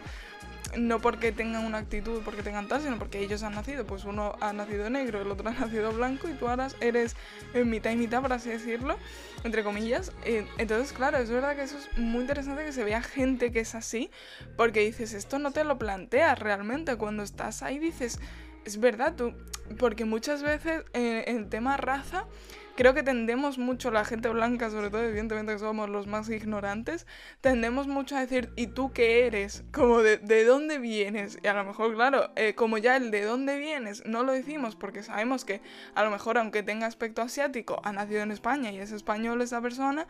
no 0.78 1.00
porque 1.00 1.32
tengan 1.32 1.66
una 1.66 1.80
actitud, 1.80 2.22
porque 2.24 2.44
tengan 2.44 2.68
tal, 2.68 2.82
sino 2.82 2.98
porque 2.98 3.20
ellos 3.20 3.44
han 3.44 3.56
nacido. 3.56 3.86
Pues 3.86 4.06
uno 4.06 4.36
ha 4.42 4.54
nacido 4.54 4.90
negro, 4.90 5.22
el 5.22 5.32
otro 5.32 5.50
ha 5.50 5.54
nacido 5.54 5.92
blanco 5.92 6.30
y 6.30 6.34
tú 6.34 6.48
ahora 6.48 6.68
eres 6.82 7.16
en 7.54 7.70
mitad 7.70 7.92
y 7.92 7.96
mitad, 7.96 8.22
por 8.22 8.34
así 8.34 8.50
decirlo, 8.50 8.98
entre 9.44 9.64
comillas. 9.64 10.12
Eh, 10.26 10.48
entonces, 10.58 10.94
claro, 10.94 11.18
es 11.18 11.30
verdad 11.30 11.56
que 11.56 11.64
eso 11.64 11.78
es 11.78 11.98
muy 11.98 12.22
interesante 12.22 12.66
que 12.66 12.72
se 12.72 12.84
vea 12.84 13.02
gente 13.02 13.52
que 13.52 13.62
es 13.62 13.76
así, 13.76 14.10
porque 14.58 14.82
dices, 14.82 15.14
esto 15.14 15.40
no 15.40 15.52
te 15.52 15.64
lo 15.64 15.78
planteas 15.78 16.40
realmente. 16.40 16.96
Cuando 16.96 17.24
estás 17.24 17.64
ahí 17.64 17.80
dices, 17.80 18.20
es 18.66 18.80
verdad, 18.80 19.16
tú, 19.16 19.34
porque 19.78 20.06
muchas 20.06 20.44
veces 20.44 20.84
en 20.94 21.38
el 21.38 21.50
tema 21.50 21.78
raza 21.78 22.26
creo 22.76 22.94
que 22.94 23.04
tendemos 23.04 23.58
mucho, 23.58 23.92
la 23.92 24.06
gente 24.06 24.30
blanca, 24.30 24.70
sobre 24.70 24.90
todo, 24.90 25.04
evidentemente 25.04 25.54
que 25.54 25.60
somos 25.60 25.90
los 25.90 26.08
más 26.08 26.30
ignorantes, 26.30 27.06
tendemos 27.42 27.88
mucho 27.88 28.16
a 28.16 28.22
decir, 28.22 28.52
¿y 28.56 28.68
tú 28.68 28.92
qué 28.92 29.26
eres? 29.26 29.64
Como 29.72 30.02
de, 30.02 30.18
¿de 30.18 30.44
dónde 30.44 30.80
vienes? 30.80 31.38
Y 31.44 31.48
a 31.48 31.54
lo 31.54 31.64
mejor, 31.64 31.94
claro, 31.94 32.32
eh, 32.36 32.56
como 32.56 32.78
ya 32.78 32.96
el 32.96 33.12
de 33.12 33.24
dónde 33.24 33.58
vienes 33.58 34.06
no 34.06 34.24
lo 34.24 34.32
decimos 34.32 34.76
porque 34.76 35.04
sabemos 35.04 35.46
que 35.46 35.62
a 35.96 36.04
lo 36.04 36.10
mejor, 36.10 36.38
aunque 36.38 36.64
tenga 36.64 36.88
aspecto 36.88 37.22
asiático, 37.22 37.80
ha 37.84 37.92
nacido 37.92 38.22
en 38.22 38.32
España 38.32 38.72
y 38.72 38.80
es 38.80 38.92
español 38.92 39.42
esa 39.42 39.62
persona, 39.62 40.08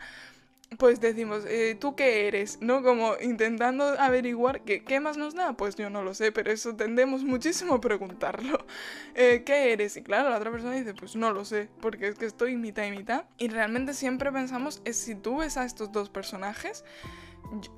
pues 0.78 1.00
decimos, 1.00 1.44
eh, 1.46 1.76
¿tú 1.78 1.94
qué 1.94 2.26
eres? 2.28 2.58
¿No? 2.60 2.82
Como 2.82 3.14
intentando 3.20 3.84
averiguar 3.98 4.62
que, 4.62 4.84
qué 4.84 5.00
más 5.00 5.16
nos 5.16 5.34
da. 5.34 5.54
Pues 5.54 5.76
yo 5.76 5.90
no 5.90 6.02
lo 6.02 6.14
sé, 6.14 6.32
pero 6.32 6.50
eso 6.50 6.74
tendemos 6.76 7.24
muchísimo 7.24 7.74
a 7.74 7.80
preguntarlo. 7.80 8.58
Eh, 9.16 9.44
¿Qué 9.46 9.72
eres? 9.72 9.96
Y 9.96 10.02
claro, 10.02 10.28
la 10.28 10.38
otra 10.38 10.50
persona 10.50 10.74
dice, 10.74 10.92
pues 10.92 11.14
no 11.14 11.32
lo 11.32 11.44
sé, 11.44 11.68
porque 11.80 12.08
es 12.08 12.16
que 12.16 12.26
estoy 12.26 12.56
mitad 12.56 12.84
y 12.84 12.90
mitad. 12.90 13.26
Y 13.38 13.46
realmente 13.46 13.94
siempre 13.94 14.32
pensamos, 14.32 14.82
es 14.84 14.96
si 14.96 15.14
tú 15.14 15.38
ves 15.38 15.56
a 15.56 15.64
estos 15.64 15.92
dos 15.92 16.10
personajes, 16.10 16.84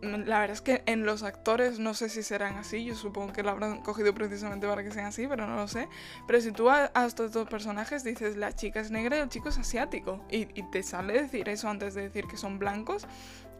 la 0.02 0.40
verdad 0.40 0.50
es 0.50 0.60
que 0.60 0.82
en 0.86 1.04
los 1.04 1.22
actores 1.22 1.78
no 1.78 1.94
sé 1.94 2.08
si 2.08 2.22
serán 2.22 2.56
así, 2.56 2.84
yo 2.84 2.94
supongo 2.94 3.32
que 3.32 3.42
lo 3.42 3.50
habrán 3.50 3.82
cogido 3.82 4.14
precisamente 4.14 4.66
para 4.66 4.82
que 4.82 4.90
sean 4.90 5.06
así, 5.06 5.26
pero 5.26 5.46
no 5.46 5.56
lo 5.56 5.68
sé. 5.68 5.88
Pero 6.26 6.40
si 6.40 6.52
tú 6.52 6.70
a, 6.70 6.90
estos 7.06 7.32
dos 7.32 7.48
personajes 7.48 8.04
dices 8.04 8.36
la 8.36 8.52
chica 8.52 8.80
es 8.80 8.90
negra 8.90 9.16
y 9.16 9.20
el 9.20 9.28
chico 9.28 9.48
es 9.48 9.58
asiático, 9.58 10.24
y, 10.30 10.46
te 10.46 10.82
sale 10.82 11.22
decir 11.22 11.48
eso 11.48 11.68
antes 11.68 11.94
de 11.94 12.02
decir 12.02 12.26
que 12.26 12.36
son 12.36 12.58
blancos, 12.58 13.06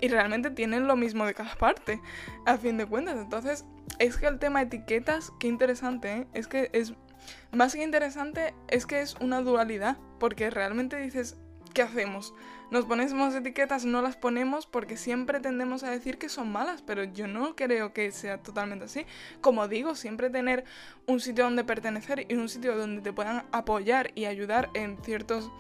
y 0.01 0.09
realmente 0.09 0.51
tienen 0.51 0.87
lo 0.87 0.97
mismo 0.97 1.25
de 1.25 1.35
cada 1.35 1.55
parte, 1.55 2.01
a 2.45 2.59
fin 2.59 2.77
de 2.77 2.87
cuentas. 2.87 3.17
Entonces, 3.17 3.65
es 3.99 4.17
que 4.17 4.27
el 4.27 4.39
tema 4.39 4.63
etiquetas, 4.63 5.33
qué 5.41 5.49
interesante, 5.49 6.13
¿eh? 6.13 6.27
es 6.35 6.47
que 6.47 6.71
es 6.73 6.95
más 7.53 7.75
que 7.75 7.83
interesante, 7.83 8.55
es 8.69 8.87
que 8.87 9.01
es 9.01 9.15
una 9.21 9.41
dualidad, 9.41 9.97
porque 10.19 10.51
realmente 10.51 10.97
dices, 10.97 11.37
¿qué 11.77 11.83
hacemos? 11.83 12.33
Nos 12.71 12.87
ponemos 12.87 13.35
etiquetas, 13.35 13.85
no 13.85 14.01
las 14.01 14.17
ponemos 14.17 14.65
porque 14.67 14.97
siempre 14.97 15.41
tendemos 15.41 15.83
a 15.83 15.91
decir 15.91 16.17
que 16.17 16.31
son 16.31 16.51
malas, 16.51 16.81
pero 16.81 17.05
yo 17.05 17.27
no 17.27 17.55
creo 17.55 17.93
que 17.93 18.11
sea 18.13 18.39
totalmente 18.43 18.87
así. 18.87 19.05
Como 19.43 19.69
digo, 19.69 19.95
siempre 19.95 20.31
tener 20.31 20.65
un 21.07 21.21
sitio 21.21 21.45
donde 21.45 21.65
pertenecer 21.65 22.25
y 22.31 22.35
un 22.35 22.49
sitio 22.49 22.79
donde 22.79 23.03
te 23.03 23.13
puedan 23.13 23.45
apoyar 23.53 24.11
y 24.15 24.25
ayudar 24.25 24.71
en 24.73 24.97
ciertos 25.05 25.51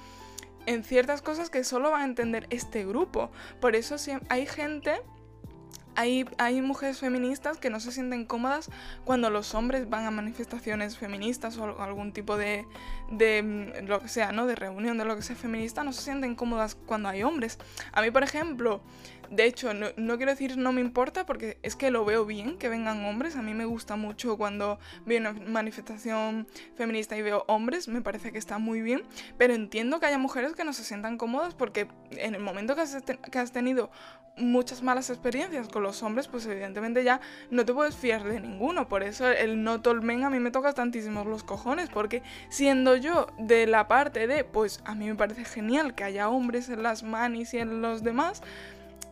en 0.64 0.84
ciertas 0.84 1.20
cosas 1.20 1.50
que 1.50 1.62
solo 1.64 1.90
va 1.90 2.00
a 2.00 2.04
entender 2.04 2.46
este 2.48 2.86
grupo. 2.86 3.30
Por 3.60 3.76
eso 3.76 3.96
hay 4.30 4.46
gente 4.46 5.02
hay, 5.96 6.26
hay, 6.38 6.60
mujeres 6.60 6.98
feministas 6.98 7.58
que 7.58 7.70
no 7.70 7.80
se 7.80 7.90
sienten 7.90 8.24
cómodas 8.26 8.70
cuando 9.04 9.30
los 9.30 9.54
hombres 9.54 9.88
van 9.88 10.04
a 10.04 10.10
manifestaciones 10.10 10.96
feministas 10.96 11.56
o 11.56 11.80
algún 11.80 12.12
tipo 12.12 12.36
de, 12.36 12.66
de 13.10 13.42
mm, 13.42 13.86
lo 13.86 14.00
que 14.00 14.08
sea, 14.08 14.32
¿no? 14.32 14.46
De 14.46 14.54
reunión 14.54 14.98
de 14.98 15.04
lo 15.04 15.16
que 15.16 15.22
sea 15.22 15.36
feminista, 15.36 15.82
no 15.84 15.92
se 15.92 16.02
sienten 16.02 16.34
cómodas 16.34 16.74
cuando 16.74 17.08
hay 17.08 17.22
hombres. 17.22 17.58
A 17.92 18.02
mí, 18.02 18.10
por 18.10 18.22
ejemplo, 18.22 18.82
de 19.30 19.44
hecho, 19.44 19.72
no, 19.74 20.16
quiero 20.16 20.30
decir 20.30 20.56
no 20.56 20.72
me 20.72 20.80
importa 20.80 21.26
porque 21.26 21.58
es 21.62 21.76
que 21.76 21.90
lo 21.90 22.04
veo 22.04 22.24
bien 22.24 22.58
que 22.58 22.68
vengan 22.68 23.04
hombres. 23.04 23.36
A 23.36 23.42
mí 23.42 23.54
me 23.54 23.64
gusta 23.64 23.96
mucho 23.96 24.36
cuando 24.36 24.78
veo 25.04 25.20
una 25.20 25.32
manifestación 25.32 26.46
feminista 26.74 27.16
y 27.16 27.22
veo 27.22 27.44
hombres, 27.48 27.88
me 27.88 28.02
parece 28.02 28.32
que 28.32 28.38
está 28.38 28.58
muy 28.58 28.82
bien. 28.82 29.02
Pero 29.38 29.54
entiendo 29.54 30.00
que 30.00 30.06
haya 30.06 30.18
mujeres 30.18 30.54
que 30.54 30.64
no 30.64 30.72
se 30.72 30.84
sientan 30.84 31.18
cómodas 31.18 31.54
porque 31.54 31.88
en 32.12 32.34
el 32.34 32.40
momento 32.40 32.74
que 32.74 32.82
has, 32.82 32.96
que 33.02 33.38
has 33.38 33.52
tenido 33.52 33.90
muchas 34.36 34.82
malas 34.82 35.08
experiencias 35.10 35.68
con 35.68 35.82
los 35.82 36.02
hombres, 36.02 36.28
pues 36.28 36.46
evidentemente 36.46 37.02
ya 37.02 37.20
no 37.50 37.64
te 37.64 37.72
puedes 37.72 37.96
fiar 37.96 38.24
de 38.24 38.40
ninguno. 38.40 38.88
Por 38.88 39.02
eso 39.02 39.28
el 39.28 39.62
no 39.64 39.80
tolmen 39.80 40.24
a 40.24 40.30
mí 40.30 40.40
me 40.40 40.50
toca 40.50 40.72
tantísimos 40.72 41.26
los 41.26 41.42
cojones, 41.42 41.88
porque 41.88 42.22
siendo 42.48 42.96
yo 42.96 43.28
de 43.38 43.66
la 43.66 43.88
parte 43.88 44.26
de, 44.26 44.44
pues 44.44 44.80
a 44.84 44.94
mí 44.94 45.06
me 45.06 45.14
parece 45.14 45.44
genial 45.44 45.94
que 45.94 46.04
haya 46.04 46.28
hombres 46.28 46.68
en 46.68 46.82
las 46.82 47.02
manis 47.02 47.54
y 47.54 47.58
en 47.58 47.80
los 47.80 48.02
demás, 48.02 48.42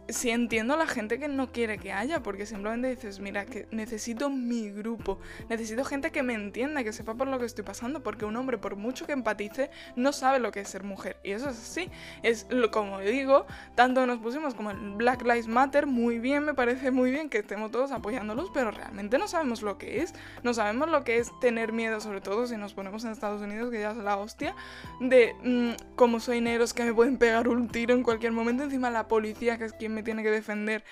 sí 0.08 0.30
entiendo 0.30 0.74
a 0.74 0.76
la 0.76 0.86
gente 0.86 1.18
que 1.18 1.28
no 1.28 1.50
quiere 1.52 1.78
que 1.78 1.92
haya, 1.92 2.22
porque 2.22 2.46
simplemente 2.46 2.88
dices, 2.88 3.20
mira, 3.20 3.46
que 3.46 3.66
necesito 3.70 4.30
mi 4.30 4.70
grupo, 4.70 5.18
necesito 5.48 5.84
gente 5.84 6.10
que 6.10 6.22
me 6.22 6.34
entienda, 6.34 6.84
que 6.84 6.92
sepa 6.92 7.14
por 7.14 7.28
lo 7.28 7.38
que 7.38 7.46
estoy 7.46 7.64
pasando, 7.64 8.02
porque 8.02 8.24
un 8.24 8.36
hombre, 8.36 8.58
por 8.58 8.76
mucho 8.76 9.06
que 9.06 9.12
empatice, 9.12 9.70
no 9.96 10.12
sabe 10.12 10.38
lo 10.38 10.52
que 10.52 10.60
es 10.60 10.68
ser 10.68 10.84
mujer. 10.84 11.16
Y 11.24 11.32
eso 11.32 11.48
es 11.48 11.56
así. 11.56 11.90
Es 12.22 12.46
lo, 12.50 12.70
como 12.70 13.00
digo, 13.00 13.46
tanto 13.74 14.06
nos 14.06 14.18
pusimos 14.18 14.54
como 14.54 14.70
en 14.70 14.98
Black 14.98 15.22
Lives 15.22 15.48
Matter, 15.48 15.86
muy 15.86 16.18
bien, 16.18 16.44
me 16.44 16.54
parece 16.54 16.90
muy 16.90 17.10
bien 17.10 17.30
que 17.30 17.38
estemos 17.38 17.70
todos 17.70 17.90
apoyándolos, 17.90 18.50
pero 18.52 18.70
realmente 18.70 19.18
no 19.18 19.28
sabemos 19.28 19.62
lo 19.62 19.78
que 19.78 20.02
es. 20.02 20.14
No 20.42 20.54
sabemos 20.54 20.88
lo 20.90 21.04
que 21.04 21.18
es 21.18 21.32
tener 21.40 21.72
miedo, 21.72 22.00
sobre 22.00 22.20
todo 22.20 22.46
si 22.46 22.56
nos 22.56 22.74
ponemos 22.74 23.04
en 23.04 23.12
Estados 23.12 23.40
Unidos, 23.40 23.70
que 23.70 23.80
ya 23.80 23.92
es 23.92 23.96
la 23.96 24.16
hostia, 24.16 24.54
de 25.00 25.34
mm, 25.42 25.94
como 25.96 26.20
soy 26.20 26.40
negro, 26.40 26.64
es 26.64 26.74
que 26.74 26.84
me 26.84 26.92
pueden 26.92 27.16
pegar 27.16 27.48
un 27.48 27.68
tiro 27.68 27.94
en 27.94 28.02
cualquier 28.02 28.32
momento, 28.32 28.64
encima 28.64 28.90
la 28.90 29.08
policía, 29.08 29.58
que 29.58 29.64
es 29.64 29.72
quien 29.72 29.93
me 29.94 30.02
tiene 30.02 30.22
que 30.22 30.30
defender. 30.30 30.84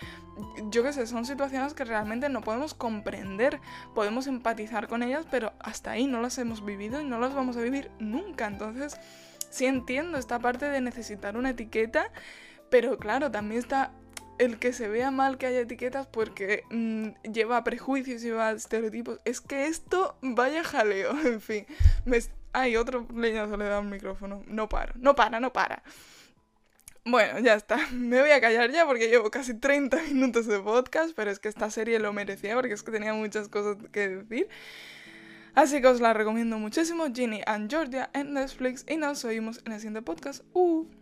Yo 0.70 0.82
qué 0.82 0.92
sé, 0.92 1.06
son 1.06 1.26
situaciones 1.26 1.74
que 1.74 1.84
realmente 1.84 2.28
no 2.28 2.40
podemos 2.40 2.72
comprender, 2.72 3.60
podemos 3.94 4.26
empatizar 4.26 4.88
con 4.88 5.02
ellas, 5.02 5.26
pero 5.30 5.52
hasta 5.58 5.90
ahí 5.90 6.06
no 6.06 6.20
las 6.20 6.38
hemos 6.38 6.64
vivido 6.64 7.00
y 7.00 7.04
no 7.04 7.18
las 7.18 7.34
vamos 7.34 7.56
a 7.56 7.60
vivir 7.60 7.90
nunca. 7.98 8.46
Entonces, 8.46 8.96
sí 9.50 9.66
entiendo 9.66 10.16
esta 10.18 10.38
parte 10.38 10.66
de 10.66 10.80
necesitar 10.80 11.36
una 11.36 11.50
etiqueta, 11.50 12.10
pero 12.70 12.98
claro, 12.98 13.30
también 13.30 13.60
está 13.60 13.92
el 14.38 14.58
que 14.58 14.72
se 14.72 14.88
vea 14.88 15.10
mal 15.10 15.38
que 15.38 15.46
haya 15.46 15.60
etiquetas 15.60 16.06
porque 16.06 16.64
mm, 16.70 17.30
lleva 17.30 17.62
prejuicios, 17.64 18.22
lleva 18.22 18.50
estereotipos. 18.52 19.20
Es 19.24 19.40
que 19.40 19.66
esto 19.66 20.16
vaya 20.22 20.64
jaleo, 20.64 21.10
en 21.24 21.40
fin. 21.40 21.66
Me... 22.04 22.18
Ay, 22.54 22.76
otro 22.76 23.06
leñazo 23.14 23.56
le 23.56 23.64
da 23.64 23.80
un 23.80 23.88
micrófono. 23.88 24.42
No 24.46 24.68
para, 24.68 24.92
no 24.96 25.14
para, 25.14 25.40
no 25.40 25.52
para. 25.52 25.82
Bueno, 27.04 27.40
ya 27.40 27.54
está. 27.54 27.78
Me 27.92 28.20
voy 28.20 28.30
a 28.30 28.40
callar 28.40 28.70
ya 28.70 28.86
porque 28.86 29.08
llevo 29.08 29.30
casi 29.30 29.54
30 29.54 30.02
minutos 30.04 30.46
de 30.46 30.60
podcast, 30.60 31.12
pero 31.14 31.30
es 31.30 31.38
que 31.38 31.48
esta 31.48 31.70
serie 31.70 31.98
lo 31.98 32.12
merecía 32.12 32.54
porque 32.54 32.74
es 32.74 32.82
que 32.82 32.92
tenía 32.92 33.14
muchas 33.14 33.48
cosas 33.48 33.76
que 33.90 34.08
decir. 34.08 34.48
Así 35.54 35.82
que 35.82 35.88
os 35.88 36.00
la 36.00 36.14
recomiendo 36.14 36.58
muchísimo, 36.58 37.04
Ginny 37.12 37.42
and 37.46 37.70
Georgia 37.70 38.08
en 38.14 38.32
Netflix 38.32 38.86
y 38.88 38.96
nos 38.96 39.24
oímos 39.24 39.60
en 39.66 39.72
el 39.72 39.80
siguiente 39.80 40.02
podcast. 40.02 40.44
Uh. 40.54 41.01